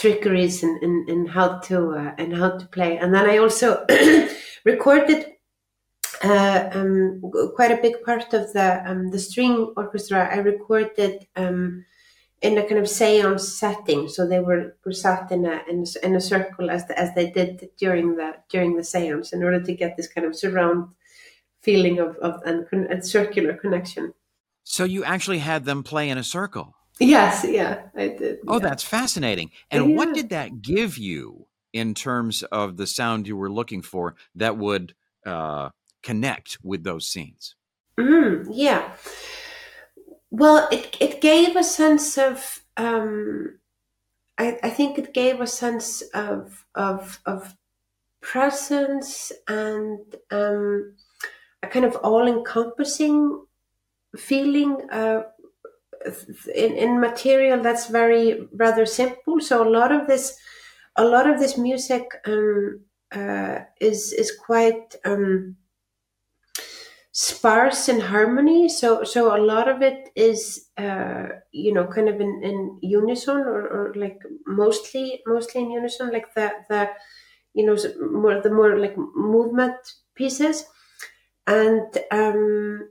trickeries 0.00 0.62
in, 0.62 0.78
in, 0.82 1.04
in 1.08 1.26
how 1.26 1.58
to 1.58 1.90
uh, 1.90 2.14
and 2.18 2.36
how 2.36 2.50
to 2.56 2.66
play 2.66 2.98
and 2.98 3.14
then 3.14 3.28
I 3.28 3.38
also 3.38 3.84
recorded 4.64 5.26
uh, 6.22 6.70
um, 6.72 7.22
quite 7.54 7.70
a 7.70 7.80
big 7.80 8.02
part 8.04 8.32
of 8.32 8.52
the 8.52 8.82
um, 8.90 9.10
the 9.10 9.18
string 9.18 9.72
orchestra 9.76 10.28
I 10.32 10.38
recorded 10.38 11.26
um, 11.36 11.84
in 12.40 12.56
a 12.56 12.62
kind 12.62 12.80
of 12.80 12.88
seance 12.88 13.48
setting. 13.48 14.08
So 14.08 14.26
they 14.26 14.40
were, 14.40 14.76
were 14.84 14.92
sat 14.92 15.30
in 15.32 15.44
a 15.44 15.62
in, 15.68 15.84
in 16.02 16.14
a 16.14 16.20
circle 16.20 16.70
as 16.70 16.86
the, 16.86 16.98
as 16.98 17.14
they 17.14 17.30
did 17.30 17.70
during 17.76 18.16
the 18.16 18.36
during 18.48 18.76
the 18.76 18.84
seance 18.84 19.32
in 19.32 19.42
order 19.42 19.60
to 19.60 19.74
get 19.74 19.96
this 19.96 20.08
kind 20.08 20.26
of 20.26 20.36
surround 20.36 20.88
feeling 21.62 21.98
of 21.98 22.16
of 22.16 22.40
and, 22.44 22.66
and 22.72 23.04
circular 23.04 23.54
connection. 23.54 24.14
So 24.64 24.84
you 24.84 25.04
actually 25.04 25.38
had 25.38 25.64
them 25.64 25.82
play 25.82 26.10
in 26.10 26.18
a 26.18 26.24
circle. 26.24 26.74
Yes, 27.00 27.44
yeah, 27.48 27.82
I 27.96 28.08
did. 28.08 28.38
Oh, 28.46 28.54
yeah. 28.54 28.58
that's 28.60 28.82
fascinating. 28.82 29.50
And 29.70 29.90
yeah. 29.90 29.96
what 29.96 30.14
did 30.14 30.30
that 30.30 30.62
give 30.62 30.98
you 30.98 31.46
in 31.72 31.94
terms 31.94 32.42
of 32.44 32.76
the 32.76 32.86
sound 32.86 33.26
you 33.28 33.36
were 33.36 33.50
looking 33.50 33.82
for 33.82 34.16
that 34.34 34.56
would 34.56 34.94
uh, 35.24 35.70
connect 36.02 36.58
with 36.62 36.84
those 36.84 37.06
scenes? 37.06 37.54
Mm, 37.98 38.48
yeah. 38.50 38.92
Well, 40.30 40.68
it, 40.70 40.96
it 41.00 41.20
gave 41.20 41.56
a 41.56 41.64
sense 41.64 42.18
of, 42.18 42.62
um, 42.76 43.58
I, 44.36 44.58
I 44.62 44.70
think 44.70 44.98
it 44.98 45.14
gave 45.14 45.40
a 45.40 45.46
sense 45.46 46.02
of, 46.14 46.64
of, 46.74 47.20
of 47.24 47.56
presence 48.20 49.32
and 49.46 50.00
um, 50.30 50.96
a 51.62 51.66
kind 51.68 51.84
of 51.84 51.96
all 51.96 52.26
encompassing 52.26 53.44
feeling 54.16 54.76
uh, 54.90 55.22
in, 56.54 56.76
in 56.76 57.00
material 57.00 57.62
that's 57.62 57.86
very 57.88 58.48
rather 58.54 58.86
simple. 58.86 59.40
So 59.40 59.66
a 59.66 59.70
lot 59.70 59.92
of 59.92 60.06
this, 60.06 60.36
a 60.96 61.04
lot 61.04 61.28
of 61.28 61.38
this 61.38 61.56
music 61.58 62.04
um, 62.26 62.80
uh, 63.12 63.60
is 63.80 64.12
is 64.12 64.32
quite 64.36 64.96
um, 65.04 65.56
sparse 67.12 67.88
in 67.88 68.00
harmony 68.00 68.68
so 68.68 69.02
so 69.02 69.34
a 69.36 69.40
lot 69.42 69.68
of 69.68 69.82
it 69.82 70.10
is 70.14 70.68
uh 70.76 71.26
you 71.52 71.72
know 71.72 71.86
kind 71.86 72.08
of 72.08 72.20
in 72.20 72.40
in 72.44 72.78
unison 72.82 73.38
or, 73.38 73.66
or 73.66 73.94
like 73.96 74.18
mostly 74.46 75.20
mostly 75.26 75.62
in 75.62 75.70
unison 75.70 76.10
like 76.12 76.32
the 76.34 76.50
the 76.68 76.88
you 77.54 77.64
know 77.66 77.76
more 78.12 78.40
the 78.42 78.50
more 78.50 78.78
like 78.78 78.96
movement 79.16 79.76
pieces 80.14 80.64
and 81.46 81.98
um 82.12 82.88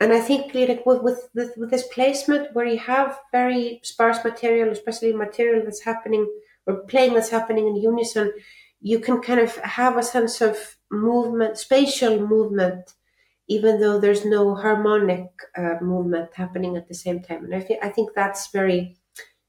and 0.00 0.12
i 0.12 0.20
think 0.20 0.54
like 0.54 0.84
with 0.86 1.02
with 1.02 1.28
with, 1.34 1.52
with 1.56 1.70
this 1.70 1.86
placement 1.88 2.54
where 2.54 2.66
you 2.66 2.78
have 2.78 3.18
very 3.32 3.80
sparse 3.82 4.22
material 4.24 4.70
especially 4.70 5.12
material 5.12 5.62
that's 5.64 5.82
happening 5.84 6.26
or 6.66 6.76
playing 6.92 7.14
that's 7.14 7.30
happening 7.30 7.66
in 7.66 7.76
unison 7.76 8.32
you 8.80 8.98
can 8.98 9.20
kind 9.20 9.40
of 9.40 9.56
have 9.58 9.96
a 9.96 10.02
sense 10.02 10.40
of 10.40 10.76
movement 10.90 11.58
spatial 11.58 12.18
movement 12.26 12.94
even 13.48 13.80
though 13.80 13.98
there's 13.98 14.24
no 14.24 14.54
harmonic 14.54 15.26
uh, 15.56 15.74
movement 15.82 16.30
happening 16.34 16.76
at 16.76 16.88
the 16.88 16.94
same 16.94 17.20
time. 17.20 17.44
And 17.44 17.54
I 17.54 17.60
think 17.60 17.84
I 17.84 17.88
think 17.88 18.10
that's 18.14 18.50
very 18.52 18.96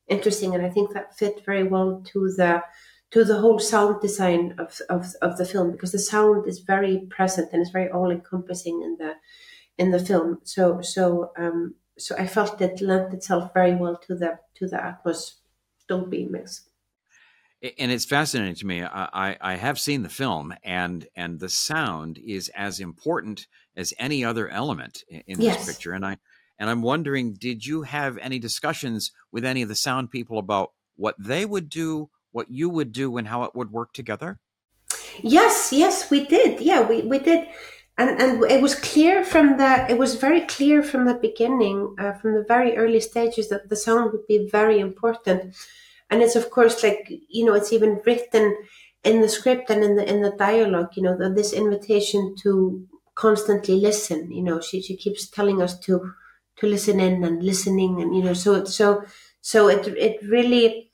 interesting, 0.07 0.55
and 0.55 0.65
I 0.65 0.69
think 0.69 0.93
that 0.93 1.17
fit 1.17 1.43
very 1.45 1.63
well 1.63 2.03
to 2.13 2.31
the 2.37 2.63
to 3.11 3.23
the 3.25 3.39
whole 3.39 3.59
sound 3.59 4.01
design 4.01 4.55
of, 4.57 4.79
of, 4.89 5.05
of 5.21 5.37
the 5.37 5.45
film 5.45 5.71
because 5.71 5.91
the 5.91 5.99
sound 5.99 6.47
is 6.47 6.59
very 6.59 7.07
present 7.09 7.49
and 7.51 7.61
it's 7.61 7.71
very 7.71 7.89
all 7.91 8.09
encompassing 8.09 8.81
in 8.83 8.95
the 8.97 9.15
in 9.77 9.91
the 9.91 9.99
film. 9.99 10.39
So 10.43 10.81
so 10.81 11.31
um, 11.37 11.75
so 11.97 12.15
I 12.17 12.27
felt 12.27 12.61
it 12.61 12.81
lent 12.81 13.13
itself 13.13 13.53
very 13.53 13.75
well 13.75 13.97
to 14.07 14.15
the 14.15 14.39
to 14.55 14.67
the 14.67 14.77
Atmos 14.77 15.35
Dolby 15.87 16.27
mix. 16.29 16.67
And 17.77 17.91
it's 17.91 18.05
fascinating 18.05 18.55
to 18.55 18.65
me. 18.65 18.81
I, 18.83 19.37
I 19.39 19.55
have 19.55 19.79
seen 19.79 20.01
the 20.01 20.09
film, 20.09 20.51
and 20.63 21.07
and 21.15 21.39
the 21.39 21.49
sound 21.49 22.17
is 22.17 22.49
as 22.49 22.79
important 22.79 23.45
as 23.75 23.93
any 23.99 24.25
other 24.25 24.49
element 24.49 25.03
in, 25.07 25.21
in 25.27 25.41
yes. 25.41 25.57
this 25.57 25.75
picture. 25.75 25.91
And 25.91 26.03
I 26.03 26.17
and 26.57 26.69
I'm 26.69 26.81
wondering, 26.81 27.33
did 27.33 27.65
you 27.65 27.83
have 27.83 28.17
any 28.17 28.39
discussions 28.39 29.11
with 29.31 29.45
any 29.45 29.61
of 29.61 29.69
the 29.69 29.75
sound 29.75 30.09
people 30.09 30.39
about 30.39 30.71
what 30.95 31.15
they 31.19 31.45
would 31.45 31.69
do 31.69 32.09
what 32.31 32.49
you 32.49 32.69
would 32.69 32.91
do 32.91 33.17
and 33.17 33.27
how 33.27 33.43
it 33.43 33.55
would 33.55 33.71
work 33.71 33.93
together? 33.93 34.39
Yes, 35.21 35.71
yes, 35.71 36.09
we 36.09 36.25
did. 36.25 36.61
Yeah, 36.61 36.87
we, 36.87 37.01
we 37.01 37.19
did. 37.19 37.47
And, 37.97 38.19
and 38.21 38.43
it 38.45 38.61
was 38.61 38.75
clear 38.75 39.23
from 39.23 39.57
the, 39.57 39.85
it 39.89 39.97
was 39.97 40.15
very 40.15 40.41
clear 40.41 40.81
from 40.81 41.05
the 41.05 41.13
beginning, 41.15 41.95
uh, 41.99 42.13
from 42.13 42.33
the 42.33 42.43
very 42.47 42.75
early 42.77 42.99
stages 42.99 43.49
that 43.49 43.69
the 43.69 43.75
sound 43.75 44.11
would 44.11 44.25
be 44.27 44.49
very 44.49 44.79
important. 44.79 45.53
And 46.09 46.21
it's 46.21 46.35
of 46.35 46.49
course 46.49 46.83
like, 46.83 47.07
you 47.29 47.45
know, 47.45 47.53
it's 47.53 47.71
even 47.73 48.01
written 48.05 48.55
in 49.03 49.21
the 49.21 49.29
script 49.29 49.69
and 49.69 49.83
in 49.83 49.95
the, 49.95 50.09
in 50.09 50.21
the 50.21 50.31
dialogue, 50.31 50.89
you 50.95 51.03
know, 51.03 51.17
that 51.17 51.35
this 51.35 51.53
invitation 51.53 52.35
to 52.43 52.87
constantly 53.15 53.75
listen, 53.79 54.31
you 54.31 54.41
know, 54.41 54.61
she, 54.61 54.81
she 54.81 54.95
keeps 54.95 55.29
telling 55.29 55.61
us 55.61 55.77
to, 55.79 56.13
to 56.57 56.67
listen 56.67 56.99
in 56.99 57.23
and 57.23 57.43
listening 57.43 58.01
and, 58.01 58.15
you 58.15 58.23
know, 58.23 58.33
so, 58.33 58.63
so, 58.65 59.03
so 59.41 59.67
it, 59.67 59.87
it 59.97 60.17
really, 60.27 60.90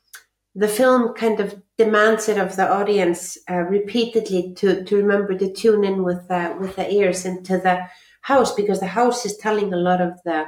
the 0.58 0.66
film 0.66 1.14
kind 1.14 1.38
of 1.38 1.62
demands 1.76 2.28
it 2.28 2.36
of 2.36 2.56
the 2.56 2.68
audience 2.68 3.38
uh, 3.48 3.58
repeatedly 3.58 4.52
to, 4.54 4.82
to 4.82 4.96
remember 4.96 5.38
to 5.38 5.52
tune 5.52 5.84
in 5.84 6.02
with 6.02 6.28
uh, 6.30 6.52
with 6.58 6.74
the 6.74 6.92
ears 6.92 7.24
into 7.24 7.58
the 7.58 7.86
house 8.22 8.52
because 8.54 8.80
the 8.80 8.94
house 9.00 9.24
is 9.24 9.36
telling 9.36 9.72
a 9.72 9.76
lot 9.76 10.00
of 10.00 10.20
the 10.24 10.44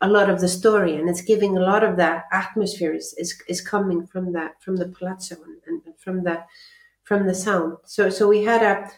a 0.00 0.08
lot 0.08 0.30
of 0.30 0.40
the 0.40 0.48
story 0.48 0.94
and 0.94 1.08
it's 1.08 1.22
giving 1.22 1.56
a 1.56 1.60
lot 1.60 1.82
of 1.82 1.96
the 1.96 2.22
atmosphere 2.32 2.94
is, 2.94 3.14
is, 3.18 3.40
is 3.48 3.60
coming 3.60 4.06
from 4.06 4.32
the 4.32 4.50
from 4.60 4.76
the 4.76 4.86
palazzo 4.86 5.36
and, 5.66 5.82
and 5.86 5.98
from 5.98 6.22
the 6.22 6.44
from 7.02 7.26
the 7.26 7.34
sound. 7.34 7.78
So 7.84 8.10
so 8.10 8.28
we 8.28 8.44
had 8.44 8.62
a 8.62 8.90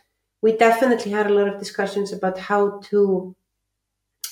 we 0.42 0.54
definitely 0.58 1.12
had 1.12 1.26
a 1.26 1.34
lot 1.34 1.48
of 1.48 1.58
discussions 1.58 2.12
about 2.12 2.38
how 2.38 2.80
to 2.90 3.34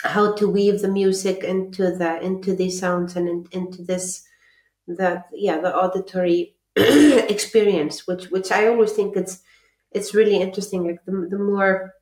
how 0.02 0.34
to 0.34 0.46
weave 0.46 0.82
the 0.82 0.88
music 0.88 1.42
into 1.42 1.84
the 1.96 2.20
into 2.20 2.54
these 2.54 2.78
sounds 2.78 3.16
and 3.16 3.26
in, 3.28 3.46
into 3.52 3.82
this 3.82 4.26
that 4.86 5.26
yeah 5.32 5.60
the 5.60 5.74
auditory 5.74 6.54
experience 6.76 8.06
which 8.06 8.30
which 8.30 8.50
i 8.50 8.66
always 8.66 8.92
think 8.92 9.16
it's 9.16 9.42
it's 9.94 10.14
really 10.14 10.36
interesting. 10.36 10.86
Like 10.86 11.04
the, 11.04 11.28
the 11.30 11.38
more 11.38 11.94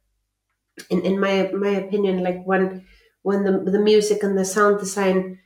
in, 0.89 1.03
in 1.03 1.21
my 1.21 1.51
my 1.53 1.71
opinion 1.71 2.23
like 2.23 2.43
when 2.45 2.87
when 3.23 3.45
the, 3.45 3.71
the 3.71 3.79
music 3.79 4.23
and 4.23 4.39
the 4.39 4.45
sound 4.45 4.79
design 4.79 5.39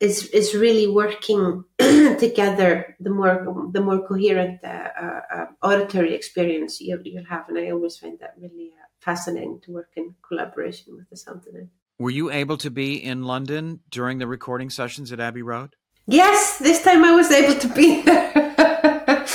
is 0.00 0.26
is 0.28 0.54
really 0.54 0.86
working 0.86 1.64
together 1.78 2.96
the 3.00 3.10
more 3.10 3.70
the 3.72 3.80
more 3.80 4.06
coherent 4.06 4.62
uh, 4.64 4.88
uh, 5.00 5.46
auditory 5.62 6.14
experience 6.14 6.80
you, 6.80 7.00
you'll 7.04 7.24
have. 7.24 7.48
And 7.48 7.58
i 7.58 7.70
always 7.70 7.96
find 7.96 8.18
that 8.18 8.34
really 8.38 8.72
uh, 8.76 8.86
fascinating 9.00 9.60
to 9.64 9.72
work 9.72 9.90
in 9.96 10.14
collaboration 10.26 10.96
with 10.96 11.08
the 11.08 11.16
sound 11.16 11.42
design. 11.42 11.70
Were 11.98 12.10
you 12.10 12.30
able 12.30 12.56
to 12.58 12.70
be 12.70 13.02
in 13.02 13.22
london 13.22 13.80
during 13.88 14.18
the 14.18 14.26
recording 14.26 14.70
sessions 14.70 15.12
at 15.12 15.20
abbey 15.20 15.42
road 15.42 15.76
Yes, 16.06 16.58
this 16.58 16.82
time 16.82 17.04
I 17.04 17.12
was 17.12 17.30
able 17.30 17.58
to 17.58 17.68
be 17.68 18.02
there. 18.02 18.32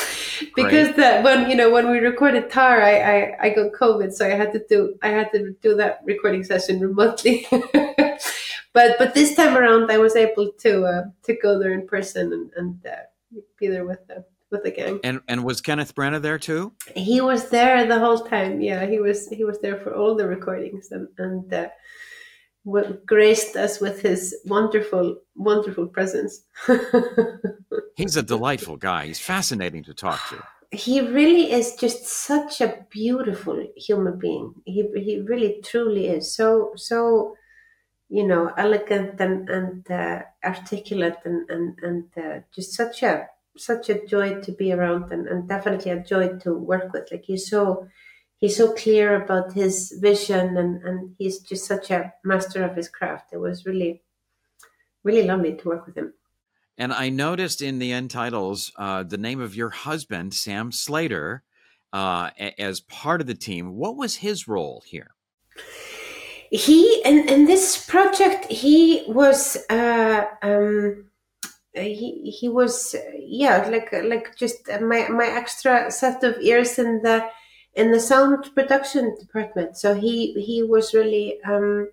because 0.56 0.96
that 0.96 1.24
when 1.24 1.50
you 1.50 1.56
know 1.56 1.70
when 1.72 1.90
we 1.90 2.00
recorded 2.00 2.50
Tár, 2.50 2.82
I, 2.82 3.02
I, 3.02 3.38
I 3.44 3.50
got 3.50 3.72
COVID, 3.72 4.12
so 4.12 4.26
I 4.26 4.32
had 4.32 4.52
to 4.54 4.66
do 4.68 4.96
I 5.02 5.10
had 5.10 5.32
to 5.32 5.52
do 5.62 5.76
that 5.76 6.02
recording 6.04 6.44
session 6.44 6.80
remotely. 6.80 7.48
but 8.74 8.98
but 8.98 9.14
this 9.14 9.36
time 9.36 9.56
around, 9.56 9.92
I 9.92 9.98
was 9.98 10.16
able 10.16 10.52
to 10.60 10.84
uh, 10.84 11.04
to 11.24 11.34
go 11.42 11.60
there 11.60 11.72
in 11.72 11.88
person 11.88 12.34
and, 12.34 12.52
and 12.58 12.86
uh, 12.86 13.42
be 13.58 13.68
there 13.68 13.86
with 13.86 14.06
them 14.08 14.26
with 14.50 14.64
the 14.64 14.72
gang. 14.72 15.00
And 15.04 15.22
and 15.28 15.44
was 15.44 15.62
Kenneth 15.62 15.96
Branagh 15.96 16.22
there 16.22 16.40
too? 16.40 16.74
He 16.96 17.22
was 17.22 17.50
there 17.50 17.86
the 17.86 18.00
whole 18.00 18.20
time. 18.20 18.62
Yeah, 18.62 18.86
he 18.86 19.00
was 19.00 19.30
he 19.30 19.46
was 19.46 19.60
there 19.60 19.80
for 19.80 19.96
all 19.96 20.16
the 20.16 20.28
recordings 20.28 20.92
and 20.92 21.08
and. 21.18 21.54
Uh, 21.54 21.70
graced 23.06 23.56
us 23.56 23.80
with 23.80 24.02
his 24.02 24.36
wonderful, 24.46 25.18
wonderful 25.36 25.88
presence. 25.88 26.42
He's 27.96 28.18
a 28.18 28.24
delightful 28.24 28.78
guy. 28.78 29.08
He's 29.08 29.20
fascinating 29.20 29.84
to 29.86 29.94
talk 29.94 30.20
to. 30.30 30.44
He 30.72 31.00
really 31.00 31.52
is 31.52 31.76
just 31.76 32.06
such 32.06 32.60
a 32.62 32.86
beautiful 32.90 33.66
human 33.78 34.20
being. 34.20 34.54
He 34.66 34.86
he 34.96 35.22
really 35.22 35.62
truly 35.64 36.08
is 36.08 36.36
so 36.36 36.74
so, 36.76 37.36
you 38.10 38.28
know, 38.28 38.52
elegant 38.58 39.20
and 39.22 39.50
and 39.50 39.90
uh, 39.90 40.24
articulate 40.44 41.20
and 41.24 41.50
and 41.50 41.80
and 41.82 42.04
uh, 42.18 42.40
just 42.54 42.74
such 42.74 43.02
a 43.02 43.28
such 43.56 43.90
a 43.90 44.06
joy 44.06 44.42
to 44.42 44.52
be 44.52 44.74
around 44.74 45.12
and, 45.12 45.28
and 45.28 45.48
definitely 45.48 45.92
a 45.92 46.04
joy 46.04 46.38
to 46.40 46.54
work 46.54 46.92
with. 46.92 47.10
Like 47.12 47.24
he's 47.24 47.50
so 47.50 47.88
he's 48.38 48.56
so 48.56 48.74
clear 48.74 49.22
about 49.22 49.54
his 49.54 49.94
vision 50.00 50.58
and, 50.58 50.82
and 50.84 51.16
he's 51.18 51.40
just 51.40 51.66
such 51.66 51.92
a 51.92 52.14
master 52.24 52.64
of 52.64 52.76
his 52.76 52.88
craft. 52.88 53.34
It 53.34 53.38
was 53.38 53.66
really, 53.66 54.02
really 55.04 55.24
lovely 55.24 55.56
to 55.56 55.68
work 55.68 55.86
with 55.86 55.98
him. 55.98 56.14
And 56.78 56.94
I 56.94 57.10
noticed 57.10 57.62
in 57.62 57.80
the 57.80 57.92
end 57.92 58.12
titles 58.12 58.72
uh, 58.78 59.04
the 59.04 59.18
name 59.18 59.42
of 59.42 59.56
your 59.56 59.72
husband, 59.72 60.36
Sam 60.36 60.72
Slater, 60.72 61.44
uh, 61.92 62.30
as 62.60 62.82
part 62.82 63.22
of 63.22 63.28
the 63.28 63.34
team. 63.34 63.76
What 63.76 63.96
was 63.96 64.18
his 64.18 64.48
role 64.48 64.84
here? 64.86 65.12
He 66.52 67.02
in, 67.04 67.28
in 67.28 67.46
this 67.46 67.86
project 67.86 68.46
he 68.46 69.04
was 69.08 69.58
uh, 69.70 70.26
um, 70.42 71.10
he 71.74 72.32
he 72.40 72.48
was 72.48 72.96
yeah 73.18 73.68
like 73.68 73.92
like 73.92 74.36
just 74.38 74.70
my 74.82 75.08
my 75.10 75.26
extra 75.26 75.92
set 75.92 76.24
of 76.24 76.40
ears 76.40 76.80
in 76.80 77.02
the 77.02 77.28
in 77.78 77.92
the 77.92 78.00
sound 78.00 78.50
production 78.56 79.16
department. 79.20 79.78
So 79.78 79.94
he 79.94 80.34
he 80.34 80.64
was 80.64 80.94
really 80.94 81.40
um, 81.44 81.90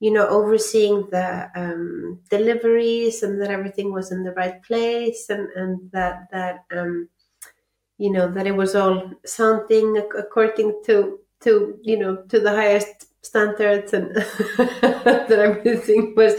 you 0.00 0.10
know 0.10 0.26
overseeing 0.28 1.08
the 1.10 1.48
um, 1.54 2.20
deliveries 2.28 3.22
and 3.22 3.40
that 3.40 3.50
everything 3.50 3.92
was 3.92 4.10
in 4.10 4.24
the 4.24 4.32
right 4.32 4.62
place 4.62 5.30
and 5.30 5.48
and 5.54 5.90
that 5.92 6.26
that 6.32 6.64
um, 6.76 7.08
you 7.96 8.10
know 8.10 8.30
that 8.30 8.46
it 8.46 8.56
was 8.56 8.74
all 8.74 9.12
sounding 9.24 9.96
according 10.18 10.82
to 10.86 11.20
to 11.40 11.78
you 11.82 11.96
know 11.96 12.16
to 12.28 12.40
the 12.40 12.50
highest 12.50 13.06
standards 13.24 13.92
and 13.94 14.14
that 14.56 15.30
everything 15.30 16.12
was 16.16 16.34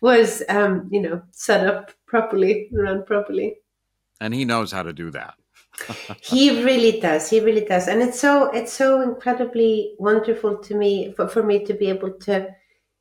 was 0.00 0.42
um, 0.48 0.88
you 0.90 1.00
know 1.00 1.20
set 1.32 1.66
up 1.66 1.90
properly 2.06 2.68
run 2.72 3.04
properly 3.04 3.56
and 4.20 4.32
he 4.32 4.44
knows 4.44 4.70
how 4.70 4.84
to 4.84 4.92
do 4.92 5.10
that 5.10 5.34
he 6.20 6.62
really 6.62 7.00
does 7.00 7.28
he 7.30 7.40
really 7.40 7.64
does. 7.64 7.88
And 7.88 8.02
it's 8.02 8.20
so 8.20 8.50
it's 8.50 8.72
so 8.72 9.00
incredibly 9.00 9.94
wonderful 9.98 10.58
to 10.58 10.74
me 10.74 11.12
for, 11.12 11.28
for 11.28 11.42
me 11.42 11.64
to 11.64 11.74
be 11.74 11.88
able 11.88 12.12
to 12.20 12.48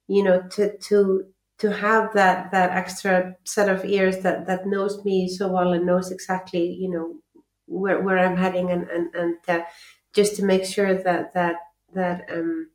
you 0.08 0.24
know 0.24 0.42
to 0.52 0.78
to 0.78 1.26
to 1.60 1.72
have 1.72 2.14
that 2.14 2.52
that 2.52 2.72
extra 2.72 3.36
set 3.46 3.70
of 3.70 3.86
ears 3.86 4.20
that 4.20 4.48
that 4.48 4.68
knows 4.68 5.04
me 5.06 5.28
so 5.28 5.48
well 5.48 5.74
and 5.74 5.86
knows 5.86 6.12
exactly 6.12 6.66
you 6.74 6.90
know 6.90 7.16
where, 7.68 8.02
where 8.02 8.20
i'm 8.20 8.38
heading 8.38 8.70
and 8.70 8.90
and, 8.90 9.14
and 9.16 9.38
uh, 9.48 9.62
just 10.14 10.36
to 10.36 10.44
make 10.44 10.66
sure 10.66 10.94
that 10.94 11.34
that 11.34 11.56
that 11.94 12.30
um 12.32 12.70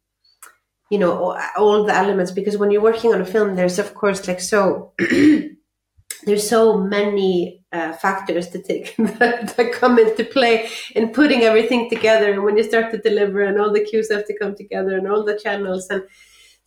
you 0.90 0.98
know 0.98 1.12
all, 1.12 1.40
all 1.56 1.84
the 1.84 1.94
elements 1.94 2.32
because 2.32 2.56
when 2.56 2.70
you're 2.70 2.80
working 2.90 3.12
on 3.12 3.20
a 3.20 3.26
film 3.26 3.56
there's 3.56 3.78
of 3.78 3.94
course 3.94 4.26
like 4.26 4.40
so 4.40 4.92
there's 6.24 6.48
so 6.48 6.78
many 6.78 7.57
uh, 7.72 7.92
factors 7.92 8.48
to 8.48 8.62
take 8.62 8.96
that, 8.96 9.54
that, 9.57 9.72
come 9.72 9.98
into 9.98 10.24
play 10.24 10.68
in 10.94 11.11
putting 11.11 11.42
everything 11.42 11.90
together. 11.90 12.33
And 12.33 12.42
when 12.42 12.57
you 12.57 12.62
start 12.62 12.90
to 12.92 12.98
deliver 12.98 13.42
and 13.42 13.61
all 13.61 13.72
the 13.72 13.85
cues 13.85 14.11
have 14.11 14.26
to 14.26 14.38
come 14.38 14.54
together 14.54 14.96
and 14.96 15.07
all 15.07 15.24
the 15.24 15.38
channels 15.38 15.88
and 15.90 16.02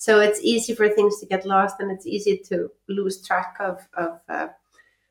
so 0.02 0.20
it's 0.20 0.42
easy 0.42 0.74
for 0.74 0.90
things 0.90 1.20
to 1.20 1.28
get 1.28 1.46
lost 1.46 1.76
and 1.80 1.92
it's 1.92 2.08
easy 2.08 2.42
to 2.50 2.72
lose 2.90 3.24
track 3.24 3.56
of 3.60 3.88
of 3.94 4.20
uh, 4.28 4.48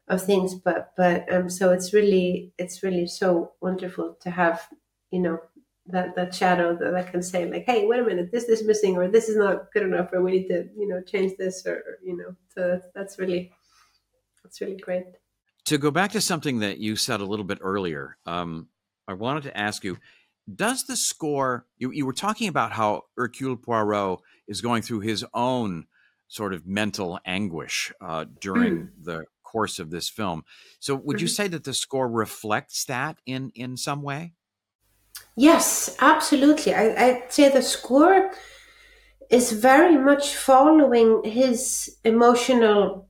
of 0.08 0.20
things. 0.20 0.56
But 0.56 0.92
but 0.96 1.32
um 1.32 1.48
so 1.48 1.70
it's 1.70 1.94
really 1.94 2.52
it's 2.58 2.82
really 2.82 3.06
so 3.06 3.52
wonderful 3.60 4.16
to 4.22 4.30
have 4.30 4.66
you 5.12 5.20
know 5.20 5.38
that 5.86 6.16
that 6.16 6.34
shadow 6.34 6.74
that 6.74 6.96
I 6.96 7.04
can 7.04 7.22
say 7.22 7.48
like 7.48 7.66
hey 7.66 7.86
wait 7.86 8.00
a 8.00 8.04
minute 8.04 8.32
this 8.32 8.44
is 8.44 8.64
missing 8.66 8.96
or 8.96 9.06
this 9.06 9.28
is 9.28 9.36
not 9.36 9.72
good 9.72 9.84
enough 9.84 10.12
or 10.12 10.22
we 10.22 10.32
need 10.32 10.48
to 10.48 10.68
you 10.76 10.88
know 10.88 11.00
change 11.02 11.36
this 11.38 11.64
or 11.66 11.84
you 12.02 12.16
know. 12.16 12.34
So 12.52 12.80
that's 12.92 13.16
really 13.16 13.52
that's 14.42 14.60
really 14.60 14.76
great. 14.76 15.19
To 15.70 15.78
go 15.78 15.92
back 15.92 16.10
to 16.12 16.20
something 16.20 16.58
that 16.58 16.78
you 16.78 16.96
said 16.96 17.20
a 17.20 17.24
little 17.24 17.44
bit 17.44 17.58
earlier, 17.60 18.16
um, 18.26 18.66
I 19.06 19.12
wanted 19.12 19.44
to 19.44 19.56
ask 19.56 19.84
you 19.84 19.98
does 20.52 20.82
the 20.82 20.96
score 20.96 21.64
you, 21.78 21.92
you 21.92 22.04
were 22.04 22.12
talking 22.12 22.48
about 22.48 22.72
how 22.72 23.04
hercule 23.16 23.56
poirot 23.56 24.18
is 24.48 24.60
going 24.60 24.82
through 24.82 24.98
his 24.98 25.24
own 25.32 25.86
sort 26.26 26.54
of 26.54 26.66
mental 26.66 27.20
anguish 27.24 27.92
uh, 28.00 28.24
during 28.40 28.78
mm. 28.78 28.88
the 29.00 29.26
course 29.44 29.78
of 29.78 29.92
this 29.92 30.08
film 30.08 30.42
so 30.80 30.96
would 30.96 31.18
mm-hmm. 31.18 31.22
you 31.22 31.28
say 31.28 31.46
that 31.46 31.62
the 31.62 31.72
score 31.72 32.08
reflects 32.08 32.84
that 32.86 33.18
in 33.24 33.52
in 33.54 33.76
some 33.76 34.02
way 34.02 34.32
yes 35.36 35.96
absolutely 36.00 36.74
I, 36.74 37.06
i'd 37.06 37.32
say 37.32 37.48
the 37.48 37.62
score 37.62 38.32
is 39.30 39.52
very 39.52 39.96
much 39.96 40.34
following 40.34 41.22
his 41.22 41.96
emotional 42.02 43.09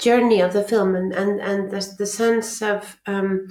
journey 0.00 0.40
of 0.40 0.52
the 0.52 0.64
film 0.64 0.94
and 0.94 1.12
and, 1.12 1.40
and 1.40 1.70
the, 1.70 1.94
the 1.98 2.06
sense 2.06 2.62
of 2.62 3.00
um, 3.06 3.48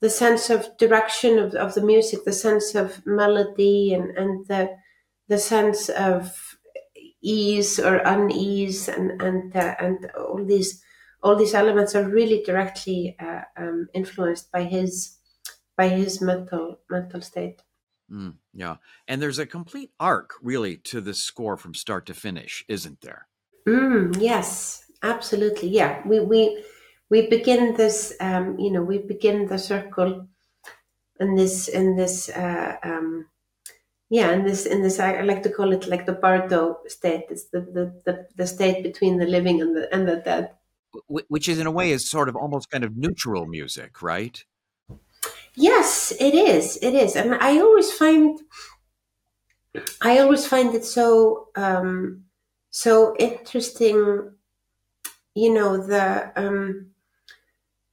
the 0.00 0.10
sense 0.10 0.50
of 0.50 0.76
direction 0.78 1.38
of, 1.38 1.54
of 1.54 1.74
the 1.74 1.82
music, 1.82 2.24
the 2.24 2.32
sense 2.32 2.74
of 2.74 3.04
melody, 3.06 3.92
and, 3.92 4.16
and 4.16 4.46
the 4.46 4.76
the 5.28 5.38
sense 5.38 5.88
of 5.88 6.56
ease 7.22 7.78
or 7.78 7.96
unease, 7.96 8.88
and 8.88 9.20
and 9.20 9.56
uh, 9.56 9.74
and 9.78 10.10
all 10.18 10.44
these 10.44 10.82
all 11.22 11.36
these 11.36 11.54
elements 11.54 11.94
are 11.94 12.08
really 12.08 12.42
directly 12.44 13.16
uh, 13.20 13.42
um, 13.56 13.88
influenced 13.92 14.52
by 14.52 14.64
his 14.64 15.18
by 15.76 15.88
his 15.88 16.20
mental 16.20 16.80
mental 16.90 17.20
state. 17.20 17.62
Mm, 18.10 18.36
yeah, 18.54 18.76
and 19.06 19.20
there's 19.20 19.38
a 19.38 19.46
complete 19.46 19.90
arc 20.00 20.34
really 20.42 20.76
to 20.76 21.00
the 21.00 21.14
score 21.14 21.56
from 21.56 21.74
start 21.74 22.06
to 22.06 22.14
finish, 22.14 22.64
isn't 22.68 23.00
there? 23.02 23.26
Mm, 23.66 24.16
yes, 24.18 24.84
absolutely. 25.02 25.68
Yeah, 25.68 26.02
we 26.06 26.20
we 26.20 26.64
we 27.10 27.28
begin 27.28 27.74
this 27.76 28.14
um, 28.20 28.58
you 28.58 28.70
know 28.70 28.82
we 28.82 28.98
begin 28.98 29.46
the 29.46 29.58
circle 29.58 30.28
in 31.20 31.34
this 31.34 31.68
in 31.68 31.96
this 31.96 32.28
uh, 32.28 32.76
um, 32.82 33.26
yeah 34.10 34.32
in 34.32 34.44
this 34.44 34.66
in 34.66 34.82
this 34.82 35.00
I 35.00 35.22
like 35.22 35.42
to 35.44 35.50
call 35.50 35.72
it 35.72 35.88
like 35.88 36.06
the 36.06 36.12
bardo 36.12 36.78
state. 36.86 37.24
It's 37.30 37.44
the, 37.46 37.60
the 37.60 38.02
the, 38.04 38.26
the 38.36 38.46
state 38.46 38.82
between 38.82 39.18
the 39.18 39.26
living 39.26 39.60
and 39.60 39.76
the 39.76 39.92
and 39.92 40.06
the 40.06 40.16
dead. 40.16 40.50
Which 41.06 41.48
is 41.48 41.58
in 41.58 41.66
a 41.66 41.70
way 41.70 41.90
is 41.90 42.08
sort 42.08 42.30
of 42.30 42.36
almost 42.36 42.70
kind 42.70 42.82
of 42.82 42.96
neutral 42.96 43.46
music 43.46 44.02
right? 44.02 44.42
Yes 45.54 46.12
it 46.18 46.34
is 46.34 46.78
it 46.82 46.94
is. 46.94 47.16
And 47.16 47.34
i 47.34 47.58
always 47.58 47.92
find 47.92 48.40
i 50.00 50.18
always 50.18 50.46
find 50.46 50.74
it 50.74 50.84
so 50.84 51.48
um 51.56 52.24
so 52.70 53.14
interesting 53.18 54.32
you 55.42 55.52
know 55.54 55.70
the 55.92 56.32
um 56.36 56.90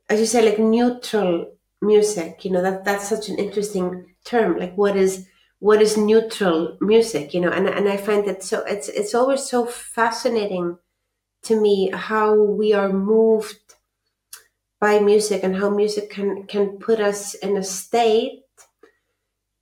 as 0.10 0.20
you 0.20 0.26
say, 0.26 0.44
like 0.44 0.60
neutral 0.60 1.52
music, 1.82 2.46
you 2.46 2.52
know, 2.52 2.62
that 2.62 2.86
that's 2.86 3.08
such 3.10 3.30
an 3.30 3.38
interesting 3.38 4.16
term. 4.24 4.58
Like 4.58 4.76
what 4.76 4.96
is 4.96 5.28
what 5.60 5.82
is 5.82 5.98
neutral 5.98 6.78
music, 6.82 7.34
you 7.34 7.42
know, 7.42 7.50
and 7.52 7.68
and 7.68 7.88
I 7.90 7.98
find 7.98 8.28
that 8.28 8.44
so 8.44 8.64
it's 8.66 8.90
it's 8.90 9.16
always 9.16 9.44
so 9.44 9.66
fascinating 9.66 10.78
to 11.44 11.60
me 11.60 11.92
how 11.94 12.36
we 12.36 12.74
are 12.74 12.92
moved 12.92 13.76
by 14.80 15.00
music 15.00 15.44
and 15.44 15.58
how 15.58 15.70
music 15.70 16.10
can 16.10 16.48
can 16.48 16.78
put 16.78 17.02
us 17.02 17.34
in 17.34 17.58
a 17.58 17.64
state 17.64 18.44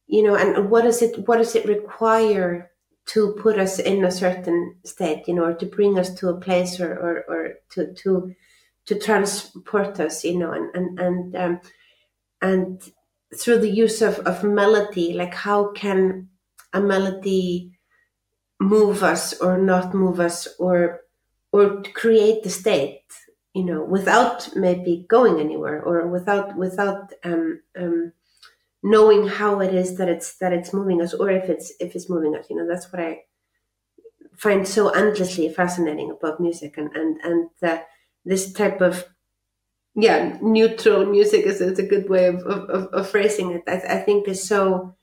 you 0.08 0.24
know 0.24 0.36
and 0.36 0.70
what 0.70 0.84
does 0.84 1.02
it 1.02 1.28
what 1.28 1.38
does 1.38 1.56
it 1.56 1.66
require 1.66 2.72
to 3.06 3.34
put 3.34 3.60
us 3.60 3.80
in 3.80 4.06
a 4.06 4.12
certain 4.12 4.76
state 4.86 5.28
you 5.28 5.34
know 5.34 5.46
or 5.46 5.54
to 5.54 5.66
bring 5.66 6.00
us 6.00 6.14
to 6.14 6.30
a 6.30 6.40
place 6.40 6.80
or 6.80 6.94
or, 6.94 7.24
or 7.28 7.54
to 7.70 7.94
to 7.94 8.34
to 8.86 9.00
transport 9.00 10.00
us, 10.00 10.24
you 10.24 10.38
know, 10.38 10.52
and 10.52 10.76
and 10.76 11.00
and 11.00 11.36
um, 11.36 11.62
and 12.42 12.92
through 13.38 13.60
the 13.60 13.70
use 13.70 14.02
of, 14.02 14.20
of 14.20 14.44
melody, 14.44 15.14
like 15.14 15.34
how 15.34 15.72
can 15.72 16.30
a 16.74 16.82
melody 16.82 17.72
move 18.60 19.04
us 19.04 19.34
or 19.40 19.58
not 19.58 19.94
move 19.94 20.20
us 20.20 20.48
or 20.60 21.02
or 21.52 21.82
create 21.94 22.44
the 22.44 22.50
state, 22.50 23.04
you 23.54 23.64
know, 23.64 23.84
without 23.84 24.50
maybe 24.56 25.06
going 25.08 25.40
anywhere 25.40 25.82
or 25.82 26.08
without 26.08 26.56
without 26.58 27.14
um, 27.24 27.62
um, 27.78 28.12
knowing 28.84 29.28
how 29.28 29.62
it 29.62 29.74
is 29.74 29.98
that 29.98 30.10
it's 30.10 30.38
that 30.38 30.52
it's 30.52 30.74
moving 30.74 31.02
us 31.02 31.14
or 31.14 31.30
if 31.30 31.50
it's 31.50 31.74
if 31.80 31.96
it's 31.96 32.10
moving 32.10 32.36
us, 32.36 32.46
you 32.50 32.58
know, 32.58 32.68
that's 32.68 32.92
what 32.92 33.02
I 33.02 33.22
find 34.38 34.68
so 34.68 34.90
endlessly 34.90 35.50
fascinating 35.50 36.12
about 36.12 36.40
music 36.40 36.78
and 36.78 36.92
and 36.96 37.18
and 37.22 37.50
the 37.62 37.82
this 38.26 38.52
type 38.52 38.82
of 38.82 39.06
yeah 39.96 40.38
neutral 40.42 41.06
music 41.06 41.46
is, 41.46 41.62
is 41.62 41.80
a 41.80 41.84
good 41.88 42.10
way 42.10 42.28
of, 42.28 42.36
of, 42.44 42.88
of 42.88 43.10
phrasing 43.10 43.52
it. 43.52 43.64
I, 43.68 43.96
I, 43.96 44.00
think 44.00 44.28
is 44.28 44.46
so 44.48 44.96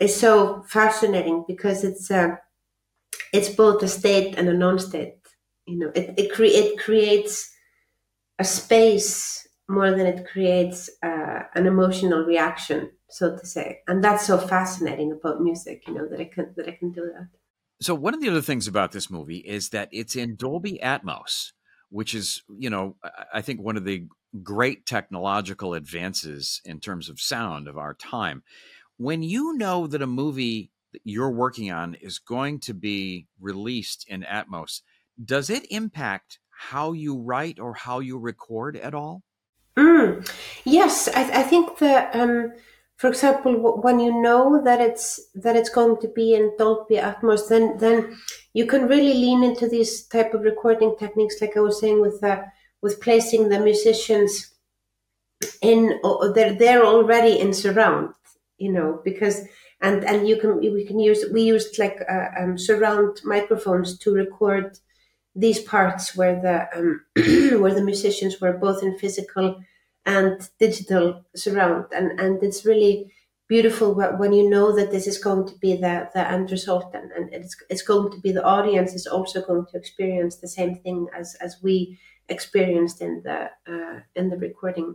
is 0.00 0.18
so 0.18 0.62
fascinating 0.68 1.44
because 1.46 1.84
it's 1.84 2.10
uh, 2.10 2.36
it's 3.32 3.48
both 3.50 3.82
a 3.82 3.88
state 3.88 4.34
and 4.36 4.48
a 4.48 4.54
non-state 4.54 5.14
you 5.66 5.78
know. 5.78 5.92
It, 5.94 6.14
it, 6.16 6.32
cre- 6.32 6.44
it 6.44 6.78
creates 6.78 7.50
a 8.38 8.44
space 8.44 9.46
more 9.68 9.90
than 9.90 10.06
it 10.06 10.26
creates 10.26 10.88
uh, 11.02 11.42
an 11.54 11.66
emotional 11.66 12.24
reaction 12.24 12.90
so 13.10 13.36
to 13.36 13.46
say 13.46 13.80
and 13.86 14.02
that's 14.02 14.26
so 14.26 14.38
fascinating 14.38 15.12
about 15.12 15.40
music 15.40 15.82
you 15.86 15.94
know 15.94 16.06
that 16.08 16.20
i 16.20 16.24
can 16.24 16.52
that 16.56 16.68
i 16.68 16.72
can 16.72 16.90
do 16.92 17.10
that 17.14 17.28
so 17.80 17.94
one 17.94 18.14
of 18.14 18.20
the 18.20 18.28
other 18.28 18.42
things 18.42 18.66
about 18.66 18.92
this 18.92 19.10
movie 19.10 19.38
is 19.38 19.70
that 19.70 19.88
it's 19.92 20.16
in 20.16 20.36
dolby 20.36 20.78
atmos 20.82 21.52
which 21.90 22.14
is, 22.14 22.42
you 22.58 22.70
know, 22.70 22.96
I 23.32 23.40
think 23.40 23.60
one 23.60 23.76
of 23.76 23.84
the 23.84 24.06
great 24.42 24.86
technological 24.86 25.74
advances 25.74 26.60
in 26.64 26.80
terms 26.80 27.08
of 27.08 27.20
sound 27.20 27.66
of 27.66 27.78
our 27.78 27.94
time. 27.94 28.42
When 28.98 29.22
you 29.22 29.56
know 29.56 29.86
that 29.86 30.02
a 30.02 30.06
movie 30.06 30.70
that 30.92 31.00
you're 31.04 31.30
working 31.30 31.70
on 31.70 31.94
is 31.94 32.18
going 32.18 32.60
to 32.60 32.74
be 32.74 33.26
released 33.40 34.06
in 34.08 34.22
Atmos, 34.22 34.82
does 35.22 35.50
it 35.50 35.66
impact 35.70 36.38
how 36.50 36.92
you 36.92 37.16
write 37.16 37.58
or 37.58 37.74
how 37.74 38.00
you 38.00 38.18
record 38.18 38.76
at 38.76 38.94
all? 38.94 39.22
Mm, 39.76 40.28
yes, 40.64 41.08
I, 41.08 41.40
I, 41.40 41.42
think 41.44 41.78
that, 41.78 42.14
um, 42.14 42.52
for 42.98 43.08
example, 43.08 43.80
when 43.80 44.00
you 44.00 44.20
know 44.20 44.60
that 44.64 44.80
it's 44.80 45.20
that 45.36 45.54
it's 45.54 45.70
going 45.70 46.00
to 46.00 46.08
be 46.08 46.34
in 46.34 46.52
Dolby 46.58 46.96
Atmos, 46.96 47.48
then 47.48 47.78
then 47.78 48.18
you 48.54 48.66
can 48.66 48.88
really 48.88 49.14
lean 49.14 49.44
into 49.44 49.68
these 49.68 50.04
type 50.08 50.34
of 50.34 50.42
recording 50.42 50.96
techniques, 50.98 51.40
like 51.40 51.56
I 51.56 51.60
was 51.60 51.78
saying 51.80 52.00
with 52.00 52.22
uh, 52.24 52.42
with 52.82 53.00
placing 53.00 53.48
the 53.48 53.60
musicians 53.60 54.52
in. 55.62 56.00
They're 56.34 56.54
they're 56.54 56.84
already 56.84 57.38
in 57.38 57.52
surround, 57.52 58.14
you 58.58 58.72
know, 58.72 59.00
because 59.04 59.42
and 59.80 60.04
and 60.04 60.28
you 60.28 60.36
can 60.36 60.58
we 60.58 60.84
can 60.84 60.98
use 60.98 61.24
we 61.32 61.42
used 61.42 61.78
like 61.78 62.00
uh, 62.10 62.30
um, 62.36 62.58
surround 62.58 63.20
microphones 63.22 63.96
to 63.98 64.12
record 64.12 64.76
these 65.36 65.60
parts 65.60 66.16
where 66.16 66.34
the 66.42 66.66
um, 66.76 67.00
where 67.60 67.74
the 67.74 67.84
musicians 67.84 68.40
were 68.40 68.54
both 68.54 68.82
in 68.82 68.98
physical 68.98 69.62
and 70.08 70.48
digital 70.58 71.22
surround 71.36 71.84
and 71.92 72.18
and 72.18 72.42
it's 72.42 72.64
really 72.64 73.12
beautiful 73.48 73.94
when 73.94 74.32
you 74.32 74.48
know 74.48 74.74
that 74.76 74.90
this 74.90 75.06
is 75.06 75.18
going 75.18 75.46
to 75.46 75.54
be 75.58 75.74
the, 75.74 76.08
the 76.14 76.30
end 76.30 76.50
result 76.50 76.94
and, 76.94 77.10
and 77.12 77.32
it's, 77.32 77.56
it's 77.70 77.82
going 77.82 78.12
to 78.12 78.20
be 78.20 78.30
the 78.30 78.44
audience 78.44 78.92
is 78.92 79.06
also 79.06 79.40
going 79.40 79.64
to 79.64 79.78
experience 79.78 80.36
the 80.36 80.48
same 80.48 80.74
thing 80.76 81.06
as, 81.18 81.34
as 81.40 81.56
we 81.62 81.98
experienced 82.28 83.00
in 83.00 83.22
the 83.24 83.50
uh, 83.66 84.00
in 84.14 84.28
the 84.28 84.36
recording 84.36 84.94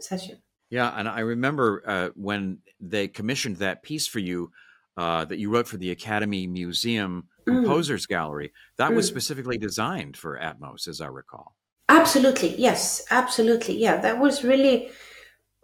session. 0.00 0.38
Yeah, 0.70 0.98
and 0.98 1.06
I 1.06 1.20
remember 1.20 1.82
uh, 1.86 2.08
when 2.14 2.58
they 2.80 3.06
commissioned 3.06 3.56
that 3.56 3.82
piece 3.82 4.06
for 4.06 4.18
you 4.18 4.50
uh, 4.96 5.26
that 5.26 5.38
you 5.38 5.50
wrote 5.50 5.68
for 5.68 5.76
the 5.76 5.90
Academy 5.90 6.46
Museum 6.46 7.28
mm. 7.46 7.54
Composers 7.54 8.06
mm. 8.06 8.08
Gallery. 8.08 8.52
That 8.78 8.92
mm. 8.92 8.96
was 8.96 9.06
specifically 9.06 9.58
designed 9.58 10.16
for 10.16 10.38
Atmos, 10.38 10.88
as 10.88 11.02
I 11.02 11.08
recall. 11.08 11.54
Absolutely, 11.88 12.56
yes, 12.56 13.04
absolutely, 13.10 13.76
yeah. 13.76 13.96
That 14.00 14.18
was 14.18 14.42
really 14.44 14.90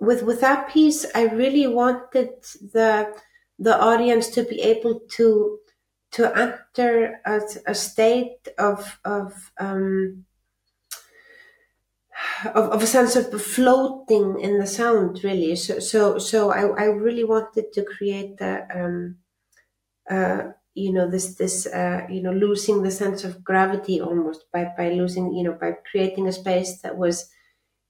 with 0.00 0.22
with 0.24 0.40
that 0.42 0.68
piece, 0.70 1.06
I 1.14 1.24
really 1.24 1.66
wanted 1.66 2.30
the 2.74 3.14
the 3.58 3.78
audience 3.80 4.28
to 4.30 4.44
be 4.44 4.60
able 4.62 5.00
to 5.18 5.58
to 6.12 6.38
enter 6.38 7.20
a, 7.26 7.40
a 7.66 7.74
state 7.74 8.48
of 8.58 9.00
of, 9.04 9.52
um, 9.58 10.26
of 12.54 12.70
of 12.70 12.82
a 12.82 12.86
sense 12.86 13.16
of 13.16 13.30
floating 13.42 14.40
in 14.40 14.58
the 14.58 14.66
sound, 14.66 15.22
really. 15.24 15.56
So 15.56 15.78
so 15.78 16.18
so 16.18 16.50
I, 16.50 16.62
I 16.82 16.84
really 16.86 17.24
wanted 17.24 17.72
to 17.72 17.82
create 17.84 18.36
the 18.38 18.66
um, 18.74 19.16
uh, 20.10 20.52
you 20.74 20.92
know 20.92 21.10
this 21.10 21.34
this 21.34 21.66
uh, 21.66 22.06
you 22.08 22.22
know 22.22 22.32
losing 22.32 22.82
the 22.82 22.90
sense 22.90 23.24
of 23.24 23.42
gravity 23.44 24.00
almost 24.00 24.44
by 24.52 24.72
by 24.76 24.90
losing 24.90 25.32
you 25.34 25.42
know 25.42 25.56
by 25.60 25.72
creating 25.90 26.26
a 26.26 26.32
space 26.32 26.80
that 26.82 26.96
was 26.96 27.30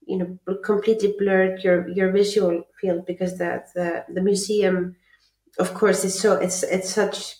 you 0.06 0.16
know 0.18 0.56
completely 0.64 1.14
blurred 1.18 1.62
your 1.62 1.88
your 1.88 2.10
visual 2.10 2.62
field 2.80 3.04
because 3.06 3.38
the 3.38 3.62
the, 3.74 4.04
the 4.12 4.22
museum 4.22 4.96
of 5.58 5.74
course 5.74 6.04
is 6.04 6.18
so 6.18 6.34
it's 6.34 6.62
it's 6.62 6.90
such 6.90 7.36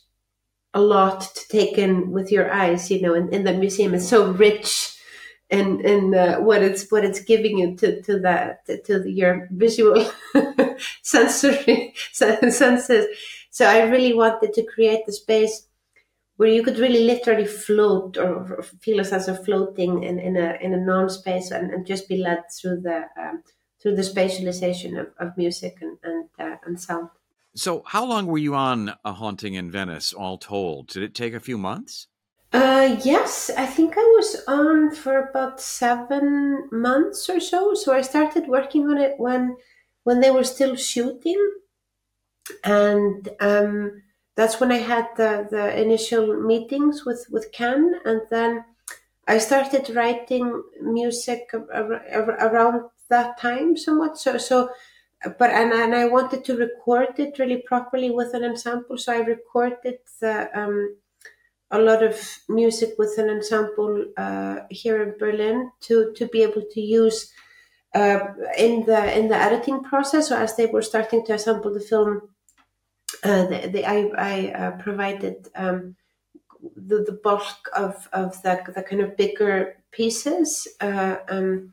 a 0.75 0.81
lot 0.81 1.21
to 1.35 1.49
take 1.49 1.79
in 1.79 2.11
with 2.11 2.31
your 2.31 2.53
eyes 2.53 2.91
you 2.91 3.01
know 3.01 3.15
and 3.15 3.33
in 3.33 3.45
the 3.45 3.53
museum 3.53 3.95
is 3.95 4.09
so 4.09 4.31
rich 4.33 4.97
in 5.51 5.81
in 5.85 6.15
uh, 6.15 6.37
what 6.37 6.63
it's 6.63 6.89
what 6.91 7.05
it's 7.05 7.21
giving 7.21 7.59
you 7.59 7.77
to 7.77 8.01
to 8.03 8.21
that 8.21 8.65
to, 8.67 8.81
to 8.83 9.11
your 9.11 9.49
visual 9.51 10.11
sensory 11.03 11.95
senses. 12.13 13.07
So 13.51 13.67
I 13.67 13.83
really 13.83 14.15
wanted 14.15 14.53
to 14.55 14.65
create 14.65 15.07
the 15.07 15.13
space 15.13 15.67
where 16.37 16.49
you 16.49 16.63
could 16.63 16.79
really 16.79 17.05
literally 17.05 17.47
float 17.47 18.17
or 18.17 18.63
feel 18.81 19.01
a 19.01 19.05
sense 19.05 19.29
of 19.29 19.45
floating 19.45 20.03
in, 20.03 20.19
in 20.19 20.37
a 20.37 20.57
in 20.61 20.73
a 20.73 20.79
known 20.79 21.11
space 21.11 21.51
and, 21.51 21.71
and 21.71 21.85
just 21.85 22.09
be 22.09 22.17
led 22.17 22.43
through 22.59 22.81
the 22.81 23.05
um, 23.21 23.43
through 23.83 23.97
the 23.97 24.03
spatialization 24.03 24.99
of, 24.99 25.09
of 25.19 25.37
music 25.37 25.79
and 25.83 25.99
and, 26.03 26.29
uh, 26.39 26.57
and 26.65 26.81
sound. 26.81 27.11
So, 27.55 27.83
how 27.85 28.05
long 28.05 28.27
were 28.27 28.39
you 28.39 28.55
on 28.55 28.95
a 29.05 29.13
haunting 29.13 29.55
in 29.55 29.71
Venice, 29.71 30.13
all 30.13 30.39
told? 30.39 30.89
Did 30.89 31.03
it 31.03 31.15
take 31.15 31.35
a 31.35 31.41
few 31.41 31.59
months? 31.59 32.07
Uh, 32.53 32.99
yes, 33.05 33.51
I 33.57 33.67
think 33.67 33.95
I 33.97 34.15
was 34.17 34.43
on 34.49 34.95
for 34.95 35.19
about 35.19 35.61
seven 35.61 36.69
months 36.73 37.29
or 37.29 37.39
so. 37.39 37.75
So 37.75 37.93
I 37.93 38.01
started 38.01 38.49
working 38.49 38.89
on 38.89 38.99
it 38.99 39.15
when 39.19 39.57
when 40.05 40.21
they 40.21 40.31
were 40.31 40.45
still 40.45 40.75
shooting, 40.75 41.39
and 42.65 43.29
um, 43.41 44.03
that's 44.37 44.61
when 44.61 44.73
I 44.73 44.79
had 44.79 45.09
the 45.17 45.49
the 45.51 45.81
initial 45.81 46.41
meetings 46.41 47.05
with 47.05 47.27
with 47.31 47.53
Ken, 47.53 48.01
and 48.05 48.23
then 48.31 48.65
I 49.27 49.39
started 49.39 49.95
writing 49.95 50.63
music 50.81 51.51
around 51.55 52.91
that 53.09 53.39
time 53.39 53.77
somewhat. 53.77 54.19
So 54.19 54.39
so 54.39 54.71
but 55.39 55.51
and, 55.51 55.73
and 55.73 55.95
I 55.95 56.07
wanted 56.07 56.45
to 56.47 56.57
record 56.57 57.19
it 57.19 57.39
really 57.39 57.59
properly 57.59 58.11
with 58.11 58.33
an 58.35 58.45
ensemble, 58.45 58.97
so 58.97 59.13
I 59.13 59.19
recorded 59.19 59.99
the 60.21 60.49
um, 60.59 60.97
a 61.71 61.79
lot 61.79 62.03
of 62.03 62.39
music 62.49 62.95
with 62.99 63.17
an 63.19 63.29
ensemble 63.29 64.07
uh, 64.17 64.61
here 64.71 65.03
in 65.03 65.19
Berlin 65.19 65.71
to 65.83 66.13
to 66.17 66.27
be 66.27 66.43
able 66.43 66.65
to 66.71 66.81
use 66.81 67.31
uh, 67.95 68.21
in 68.57 68.87
the 68.87 69.19
in 69.19 69.29
the 69.29 69.37
editing 69.37 69.83
process. 69.83 70.31
As 70.31 70.57
they 70.57 70.67
were 70.67 70.83
starting 70.83 71.25
to 71.27 71.35
assemble 71.35 71.73
the 71.73 71.81
film, 71.81 72.31
uh, 73.25 73.47
the, 73.47 73.69
the, 73.73 73.85
I, 73.85 74.11
I 74.17 74.53
uh, 74.53 74.71
provided 74.83 75.49
um, 75.55 75.97
the, 76.77 77.05
the 77.05 77.19
bulk 77.23 77.69
of 77.77 78.09
of 78.13 78.41
the, 78.43 78.63
the 78.75 78.83
kind 78.83 79.03
of 79.03 79.17
bigger 79.17 79.77
pieces. 79.91 80.69
Uh, 80.81 81.17
um, 81.29 81.73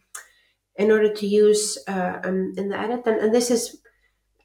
in 0.77 0.91
order 0.91 1.11
to 1.11 1.27
use 1.27 1.77
uh, 1.87 2.19
um, 2.23 2.53
in 2.57 2.69
the 2.69 2.79
edit. 2.79 3.01
And, 3.05 3.19
and 3.19 3.33
this 3.33 3.51
is 3.51 3.81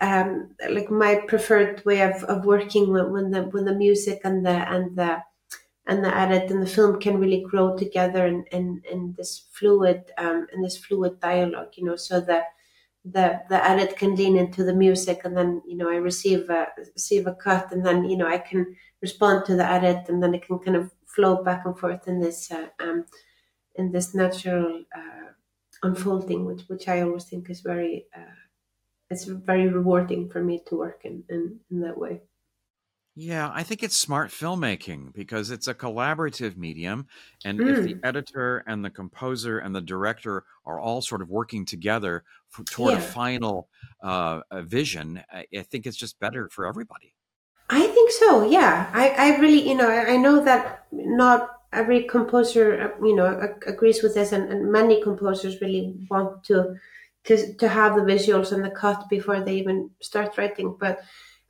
um, 0.00 0.54
like 0.68 0.90
my 0.90 1.22
preferred 1.28 1.84
way 1.84 2.00
of, 2.02 2.24
of 2.24 2.44
working 2.44 2.90
when, 2.92 3.12
when 3.12 3.30
the 3.30 3.42
when 3.42 3.64
the 3.64 3.74
music 3.74 4.20
and 4.24 4.44
the 4.44 4.68
and 4.70 4.96
the 4.96 5.22
and 5.86 6.04
the 6.04 6.16
edit 6.16 6.50
and 6.50 6.62
the 6.62 6.66
film 6.66 7.00
can 7.00 7.18
really 7.18 7.44
grow 7.48 7.76
together 7.76 8.26
in, 8.26 8.44
in, 8.52 8.82
in 8.90 9.14
this 9.16 9.46
fluid 9.50 10.10
um, 10.18 10.46
in 10.52 10.62
this 10.62 10.76
fluid 10.76 11.20
dialogue, 11.20 11.72
you 11.76 11.84
know, 11.84 11.96
so 11.96 12.20
that 12.20 12.46
the 13.04 13.40
the 13.48 13.68
edit 13.68 13.96
can 13.96 14.14
lean 14.14 14.36
into 14.36 14.62
the 14.62 14.74
music 14.74 15.22
and 15.24 15.36
then 15.36 15.60
you 15.66 15.76
know 15.76 15.90
I 15.90 15.96
receive 15.96 16.48
a 16.50 16.68
receive 16.94 17.26
a 17.26 17.34
cut 17.34 17.72
and 17.72 17.84
then 17.84 18.04
you 18.04 18.16
know 18.16 18.28
I 18.28 18.38
can 18.38 18.76
respond 19.00 19.44
to 19.46 19.56
the 19.56 19.68
edit 19.68 20.08
and 20.08 20.22
then 20.22 20.34
it 20.34 20.46
can 20.46 20.58
kind 20.60 20.76
of 20.76 20.90
flow 21.06 21.42
back 21.42 21.66
and 21.66 21.78
forth 21.78 22.06
in 22.06 22.20
this 22.20 22.50
uh, 22.50 22.68
um, 22.78 23.04
in 23.74 23.90
this 23.90 24.14
natural 24.14 24.84
uh, 24.96 25.32
unfolding, 25.82 26.44
which 26.44 26.62
which 26.68 26.88
I 26.88 27.02
always 27.02 27.24
think 27.24 27.50
is 27.50 27.60
very 27.60 28.06
uh, 28.16 28.38
it's 29.10 29.24
very 29.24 29.68
rewarding 29.68 30.30
for 30.30 30.42
me 30.42 30.62
to 30.66 30.76
work 30.76 31.02
in, 31.04 31.22
in, 31.28 31.60
in 31.70 31.80
that 31.80 31.98
way. 31.98 32.22
Yeah, 33.14 33.50
I 33.52 33.62
think 33.62 33.82
it's 33.82 33.96
smart 33.96 34.30
filmmaking 34.30 35.12
because 35.12 35.50
it's 35.50 35.68
a 35.68 35.74
collaborative 35.74 36.56
medium. 36.56 37.06
And 37.44 37.60
if 37.60 37.84
the 37.84 37.94
mm. 37.94 38.00
editor 38.02 38.64
and 38.66 38.82
the 38.82 38.88
composer 38.88 39.58
and 39.58 39.74
the 39.74 39.82
director 39.82 40.44
are 40.64 40.80
all 40.80 41.02
sort 41.02 41.20
of 41.20 41.28
working 41.28 41.66
together 41.66 42.24
for, 42.48 42.64
toward 42.64 42.94
yeah. 42.94 43.00
a 43.00 43.02
final 43.02 43.68
uh, 44.02 44.40
vision, 44.62 45.22
I, 45.30 45.44
I, 45.54 45.62
think 45.62 45.86
it's 45.86 45.96
just 45.96 46.18
better 46.20 46.48
for 46.48 46.66
everybody. 46.66 47.14
I 47.68 47.86
think 47.86 48.12
so. 48.12 48.48
Yeah, 48.48 48.90
I, 48.94 49.10
I 49.10 49.36
really, 49.38 49.68
you 49.68 49.74
know, 49.74 49.90
I, 49.90 50.12
I 50.12 50.16
know 50.16 50.42
that 50.44 50.86
not 50.90 51.50
every 51.70 52.04
composer, 52.04 52.94
uh, 52.94 53.04
you 53.06 53.14
know, 53.14 53.56
agrees 53.66 54.02
with 54.02 54.14
this, 54.14 54.32
and, 54.32 54.50
and 54.50 54.72
many 54.72 55.02
composers 55.02 55.60
really 55.60 55.94
want 56.10 56.44
to 56.44 56.76
to 57.24 57.54
to 57.56 57.68
have 57.68 57.94
the 57.94 58.02
visuals 58.02 58.52
and 58.52 58.64
the 58.64 58.70
cut 58.70 59.08
before 59.08 59.40
they 59.40 59.56
even 59.56 59.90
start 60.00 60.36
writing. 60.38 60.76
But 60.78 61.00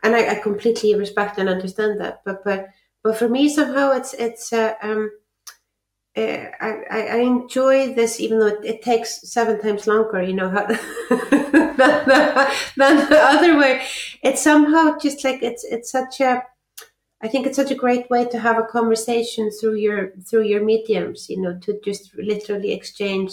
and 0.03 0.15
I, 0.17 0.33
I 0.33 0.35
completely 0.37 0.95
respect 0.95 1.39
and 1.39 1.49
understand 1.49 2.01
that. 2.01 2.23
But 2.25 2.45
but 2.45 2.69
but 3.03 3.17
for 3.17 3.29
me, 3.29 3.49
somehow 3.49 3.93
it's 3.93 4.15
it's 4.15 4.53
uh, 4.53 4.75
um, 4.83 5.11
uh, 6.17 6.47
I, 6.61 6.85
I 6.91 7.17
enjoy 7.19 7.95
this 7.95 8.21
even 8.21 8.39
though 8.39 8.49
it, 8.49 8.65
it 8.65 8.83
takes 8.83 9.31
seven 9.33 9.61
times 9.61 9.87
longer. 9.87 10.23
You 10.23 10.35
know 10.35 10.51
how 10.51 10.67
than, 10.67 10.79
the, 11.79 12.55
than 12.77 13.09
the 13.09 13.21
other 13.21 13.59
way. 13.59 13.85
It's 14.23 14.43
somehow 14.43 14.99
just 14.99 15.25
like 15.25 15.43
it's 15.43 15.65
it's 15.65 15.91
such 15.91 16.21
a 16.21 16.43
I 17.23 17.29
think 17.29 17.47
it's 17.47 17.57
such 17.57 17.71
a 17.71 17.77
great 17.77 18.11
way 18.11 18.25
to 18.27 18.39
have 18.39 18.59
a 18.59 18.67
conversation 18.67 19.51
through 19.51 19.77
your 19.77 20.13
through 20.29 20.43
your 20.43 20.65
mediums, 20.65 21.31
you 21.31 21.41
know, 21.41 21.57
to 21.61 21.81
just 21.85 22.15
literally 22.17 22.73
exchange 22.73 23.33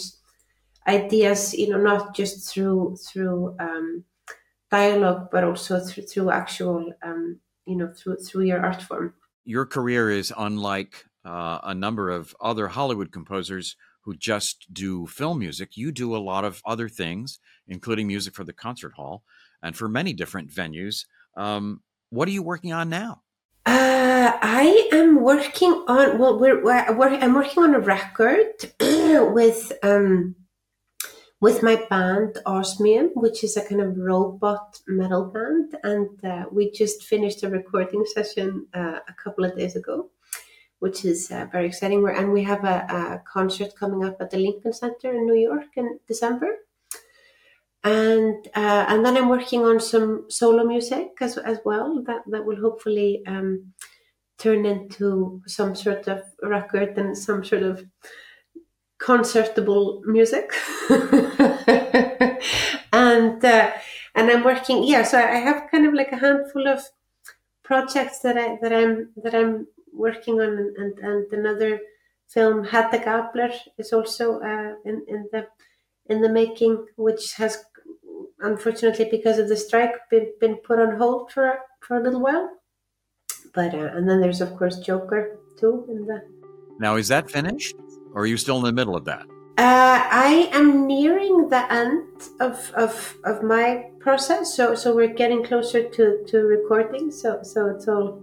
ideas, 0.86 1.54
you 1.54 1.68
know, 1.68 1.78
not 1.78 2.14
just 2.14 2.48
through 2.48 2.96
through 2.96 3.56
um, 3.58 4.04
dialogue, 4.70 5.28
but 5.30 5.44
also 5.44 5.80
through, 5.80 6.04
through 6.04 6.30
actual, 6.30 6.92
um, 7.02 7.40
you 7.66 7.76
know, 7.76 7.88
through 7.88 8.16
through 8.16 8.44
your 8.44 8.64
art 8.64 8.82
form. 8.82 9.14
Your 9.44 9.66
career 9.66 10.10
is 10.10 10.32
unlike 10.36 11.06
uh, 11.24 11.58
a 11.62 11.74
number 11.74 12.10
of 12.10 12.34
other 12.40 12.68
Hollywood 12.68 13.12
composers 13.12 13.76
who 14.02 14.16
just 14.16 14.72
do 14.72 15.06
film 15.06 15.38
music. 15.38 15.76
You 15.76 15.92
do 15.92 16.16
a 16.16 16.18
lot 16.18 16.44
of 16.44 16.62
other 16.64 16.88
things, 16.88 17.38
including 17.68 18.06
music 18.06 18.34
for 18.34 18.44
the 18.44 18.52
concert 18.52 18.94
hall 18.94 19.22
and 19.62 19.76
for 19.76 19.88
many 19.88 20.12
different 20.12 20.50
venues. 20.50 21.04
Um, 21.36 21.82
what 22.10 22.26
are 22.28 22.32
you 22.32 22.42
working 22.42 22.72
on 22.72 22.88
now? 22.88 23.22
Uh, 23.66 24.32
I 24.42 24.88
am 24.92 25.20
working 25.20 25.84
on 25.86 26.18
well, 26.18 26.38
we're, 26.38 26.64
we're 26.64 26.74
I'm 26.74 27.34
working 27.34 27.62
on 27.62 27.74
a 27.74 27.80
record 27.80 28.46
with 28.80 29.72
um 29.82 30.34
with 31.40 31.62
my 31.62 31.76
band 31.88 32.36
Osmium, 32.46 33.10
which 33.14 33.42
is 33.44 33.56
a 33.56 33.64
kind 33.64 33.80
of 33.80 33.96
robot 33.96 34.78
metal 34.86 35.24
band, 35.24 35.76
and 35.82 36.24
uh, 36.24 36.44
we 36.52 36.70
just 36.70 37.04
finished 37.04 37.42
a 37.42 37.48
recording 37.48 38.04
session 38.04 38.66
uh, 38.74 38.98
a 39.08 39.14
couple 39.22 39.44
of 39.44 39.56
days 39.56 39.76
ago, 39.76 40.10
which 40.80 41.04
is 41.04 41.30
uh, 41.30 41.46
very 41.50 41.66
exciting. 41.66 42.02
We're, 42.02 42.10
and 42.10 42.32
we 42.32 42.42
have 42.44 42.64
a, 42.64 42.86
a 42.88 43.22
concert 43.26 43.74
coming 43.74 44.04
up 44.04 44.16
at 44.20 44.30
the 44.30 44.38
Lincoln 44.38 44.72
Center 44.72 45.12
in 45.12 45.26
New 45.26 45.40
York 45.40 45.68
in 45.76 45.98
December 46.06 46.58
and 47.82 48.46
uh, 48.54 48.84
and 48.88 49.04
then 49.04 49.16
I'm 49.16 49.28
working 49.28 49.64
on 49.64 49.80
some 49.80 50.26
solo 50.28 50.64
music 50.64 51.12
as 51.20 51.38
as 51.38 51.58
well 51.64 52.02
that 52.06 52.22
that 52.26 52.44
will 52.44 52.60
hopefully 52.60 53.22
um, 53.26 53.72
turn 54.38 54.66
into 54.66 55.42
some 55.46 55.74
sort 55.74 56.06
of 56.06 56.22
record 56.42 56.98
and 56.98 57.16
some 57.16 57.42
sort 57.42 57.62
of 57.62 57.84
concertable 59.00 60.02
music. 60.06 60.52
and 62.92 63.44
uh, 63.44 63.72
and 64.14 64.30
I'm 64.30 64.44
working 64.44 64.84
yeah, 64.84 65.02
so 65.02 65.18
I 65.18 65.36
have 65.36 65.70
kind 65.70 65.86
of 65.86 65.94
like 65.94 66.12
a 66.12 66.16
handful 66.16 66.68
of 66.68 66.82
projects 67.62 68.20
that 68.20 68.36
I 68.36 68.58
that 68.62 68.72
I'm 68.72 69.10
that 69.22 69.34
I'm 69.34 69.66
working 69.92 70.40
on 70.40 70.74
and 70.76 70.98
and 70.98 71.32
another 71.32 71.80
film 72.28 72.64
Hedda 72.64 72.98
Gabler 72.98 73.50
is 73.78 73.92
also 73.92 74.40
uh, 74.40 74.74
in 74.84 75.04
in 75.08 75.28
the 75.32 75.46
in 76.06 76.20
the 76.22 76.28
making, 76.28 76.86
which 76.96 77.34
has 77.34 77.64
unfortunately 78.40 79.06
because 79.10 79.38
of 79.38 79.48
the 79.48 79.56
strike 79.56 79.94
been, 80.10 80.32
been 80.40 80.56
put 80.56 80.78
on 80.78 80.96
hold 80.96 81.30
for 81.30 81.58
for 81.80 81.96
a 81.96 82.02
little 82.02 82.20
while 82.20 82.48
but 83.54 83.74
uh, 83.74 83.90
and 83.94 84.08
then 84.08 84.20
there's 84.20 84.40
of 84.40 84.56
course 84.56 84.78
joker 84.78 85.38
too 85.58 85.86
in 85.88 86.06
the 86.06 86.22
now 86.78 86.96
is 86.96 87.08
that 87.08 87.30
finished 87.30 87.74
or 88.14 88.22
are 88.22 88.26
you 88.26 88.36
still 88.36 88.58
in 88.58 88.64
the 88.64 88.72
middle 88.72 88.96
of 88.96 89.04
that 89.04 89.26
uh, 89.60 90.08
I 90.10 90.48
am 90.52 90.86
nearing 90.86 91.50
the 91.50 91.70
end 91.70 92.06
of, 92.40 92.72
of 92.74 93.18
of 93.24 93.42
my 93.42 93.90
process, 93.98 94.54
so 94.54 94.74
so 94.74 94.96
we're 94.96 95.12
getting 95.12 95.44
closer 95.44 95.86
to, 95.86 96.24
to 96.28 96.38
recording. 96.38 97.10
So 97.10 97.42
so 97.42 97.66
it's 97.66 97.86
all 97.86 98.22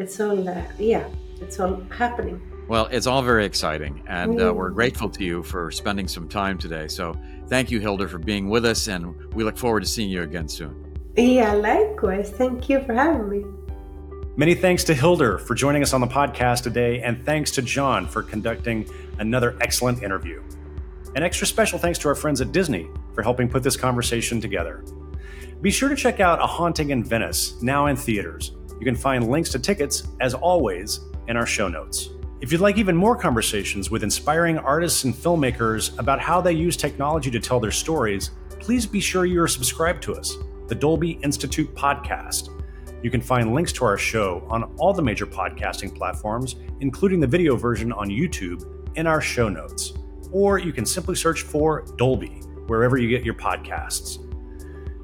it's 0.00 0.18
all 0.18 0.48
uh, 0.48 0.62
yeah, 0.80 1.08
it's 1.40 1.60
all 1.60 1.80
happening. 1.96 2.40
Well, 2.66 2.88
it's 2.90 3.06
all 3.06 3.22
very 3.22 3.44
exciting, 3.44 4.02
and 4.08 4.40
uh, 4.40 4.52
we're 4.52 4.70
grateful 4.70 5.08
to 5.10 5.22
you 5.22 5.44
for 5.44 5.70
spending 5.70 6.08
some 6.08 6.28
time 6.28 6.58
today. 6.58 6.88
So, 6.88 7.14
thank 7.46 7.70
you, 7.70 7.78
Hildur, 7.78 8.08
for 8.08 8.18
being 8.18 8.48
with 8.48 8.64
us, 8.64 8.88
and 8.88 9.32
we 9.34 9.44
look 9.44 9.56
forward 9.56 9.84
to 9.84 9.88
seeing 9.88 10.10
you 10.10 10.22
again 10.22 10.48
soon. 10.48 10.74
Yeah, 11.16 11.52
likewise. 11.52 12.30
Thank 12.30 12.68
you 12.68 12.82
for 12.82 12.94
having 12.94 13.28
me. 13.28 13.44
Many 14.34 14.54
thanks 14.54 14.82
to 14.84 14.94
Hildur 14.94 15.36
for 15.36 15.54
joining 15.54 15.82
us 15.82 15.92
on 15.92 16.00
the 16.00 16.06
podcast 16.06 16.62
today, 16.62 17.02
and 17.02 17.22
thanks 17.22 17.50
to 17.50 17.60
Jon 17.60 18.06
for 18.06 18.22
conducting 18.22 18.88
another 19.18 19.58
excellent 19.60 20.02
interview. 20.02 20.42
An 21.14 21.22
extra 21.22 21.46
special 21.46 21.78
thanks 21.78 21.98
to 21.98 22.08
our 22.08 22.14
friends 22.14 22.40
at 22.40 22.50
Disney 22.50 22.88
for 23.14 23.20
helping 23.20 23.46
put 23.46 23.62
this 23.62 23.76
conversation 23.76 24.40
together. 24.40 24.84
Be 25.60 25.70
sure 25.70 25.90
to 25.90 25.94
check 25.94 26.18
out 26.20 26.40
A 26.40 26.46
Haunting 26.46 26.92
in 26.92 27.04
Venice, 27.04 27.60
now 27.60 27.88
in 27.88 27.96
theaters. 27.96 28.52
You 28.80 28.86
can 28.86 28.96
find 28.96 29.30
links 29.30 29.50
to 29.50 29.58
tickets, 29.58 30.04
as 30.22 30.32
always, 30.32 31.00
in 31.28 31.36
our 31.36 31.44
show 31.44 31.68
notes. 31.68 32.08
If 32.40 32.52
you'd 32.52 32.62
like 32.62 32.78
even 32.78 32.96
more 32.96 33.16
conversations 33.16 33.90
with 33.90 34.02
inspiring 34.02 34.56
artists 34.56 35.04
and 35.04 35.12
filmmakers 35.12 35.96
about 35.98 36.20
how 36.20 36.40
they 36.40 36.54
use 36.54 36.78
technology 36.78 37.30
to 37.30 37.38
tell 37.38 37.60
their 37.60 37.70
stories, 37.70 38.30
please 38.60 38.86
be 38.86 38.98
sure 38.98 39.26
you 39.26 39.42
are 39.42 39.46
subscribed 39.46 40.02
to 40.04 40.14
us, 40.14 40.38
the 40.68 40.74
Dolby 40.74 41.18
Institute 41.22 41.74
podcast. 41.74 42.48
You 43.02 43.10
can 43.10 43.20
find 43.20 43.54
links 43.54 43.72
to 43.74 43.84
our 43.84 43.98
show 43.98 44.46
on 44.48 44.64
all 44.78 44.92
the 44.92 45.02
major 45.02 45.26
podcasting 45.26 45.94
platforms, 45.96 46.56
including 46.80 47.20
the 47.20 47.26
video 47.26 47.56
version 47.56 47.92
on 47.92 48.08
YouTube, 48.08 48.64
in 48.96 49.06
our 49.06 49.20
show 49.20 49.48
notes. 49.48 49.94
Or 50.30 50.58
you 50.58 50.72
can 50.72 50.86
simply 50.86 51.16
search 51.16 51.42
for 51.42 51.84
Dolby 51.96 52.40
wherever 52.66 52.96
you 52.96 53.08
get 53.08 53.24
your 53.24 53.34
podcasts. 53.34 54.18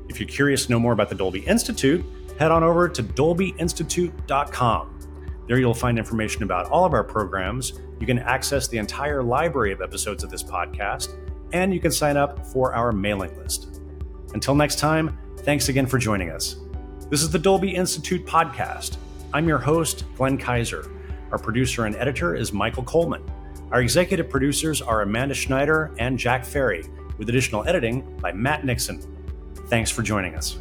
If 0.08 0.20
you're 0.20 0.28
curious 0.28 0.66
to 0.66 0.72
know 0.72 0.78
more 0.80 0.92
about 0.92 1.08
the 1.08 1.14
Dolby 1.14 1.40
Institute, 1.40 2.04
head 2.38 2.50
on 2.50 2.62
over 2.62 2.88
to 2.88 3.02
dolbyinstitute.com. 3.02 4.94
There 5.46 5.58
you'll 5.58 5.74
find 5.74 5.98
information 5.98 6.42
about 6.42 6.66
all 6.70 6.84
of 6.84 6.92
our 6.92 7.04
programs. 7.04 7.80
You 8.00 8.06
can 8.06 8.18
access 8.18 8.68
the 8.68 8.78
entire 8.78 9.22
library 9.22 9.72
of 9.72 9.80
episodes 9.80 10.22
of 10.22 10.30
this 10.30 10.42
podcast, 10.42 11.16
and 11.52 11.72
you 11.72 11.80
can 11.80 11.90
sign 11.90 12.16
up 12.16 12.46
for 12.46 12.74
our 12.74 12.92
mailing 12.92 13.36
list. 13.36 13.80
Until 14.34 14.54
next 14.54 14.78
time, 14.78 15.18
thanks 15.38 15.68
again 15.68 15.86
for 15.86 15.98
joining 15.98 16.30
us. 16.30 16.56
This 17.10 17.22
is 17.22 17.30
the 17.30 17.38
Dolby 17.38 17.74
Institute 17.74 18.26
podcast. 18.26 18.98
I'm 19.32 19.48
your 19.48 19.56
host, 19.56 20.04
Glenn 20.14 20.36
Kiser. 20.36 20.90
Our 21.32 21.38
producer 21.38 21.86
and 21.86 21.96
editor 21.96 22.34
is 22.34 22.52
Michael 22.52 22.82
Coleman. 22.82 23.22
Our 23.70 23.80
executive 23.80 24.28
producers 24.28 24.82
are 24.82 25.00
Amanda 25.00 25.34
Schneider 25.34 25.90
and 25.98 26.18
Jack 26.18 26.44
Ferry, 26.44 26.84
with 27.16 27.30
additional 27.30 27.66
editing 27.66 28.02
by 28.20 28.32
Matt 28.32 28.66
Nixon. 28.66 29.02
Thanks 29.68 29.90
for 29.90 30.02
joining 30.02 30.34
us. 30.34 30.58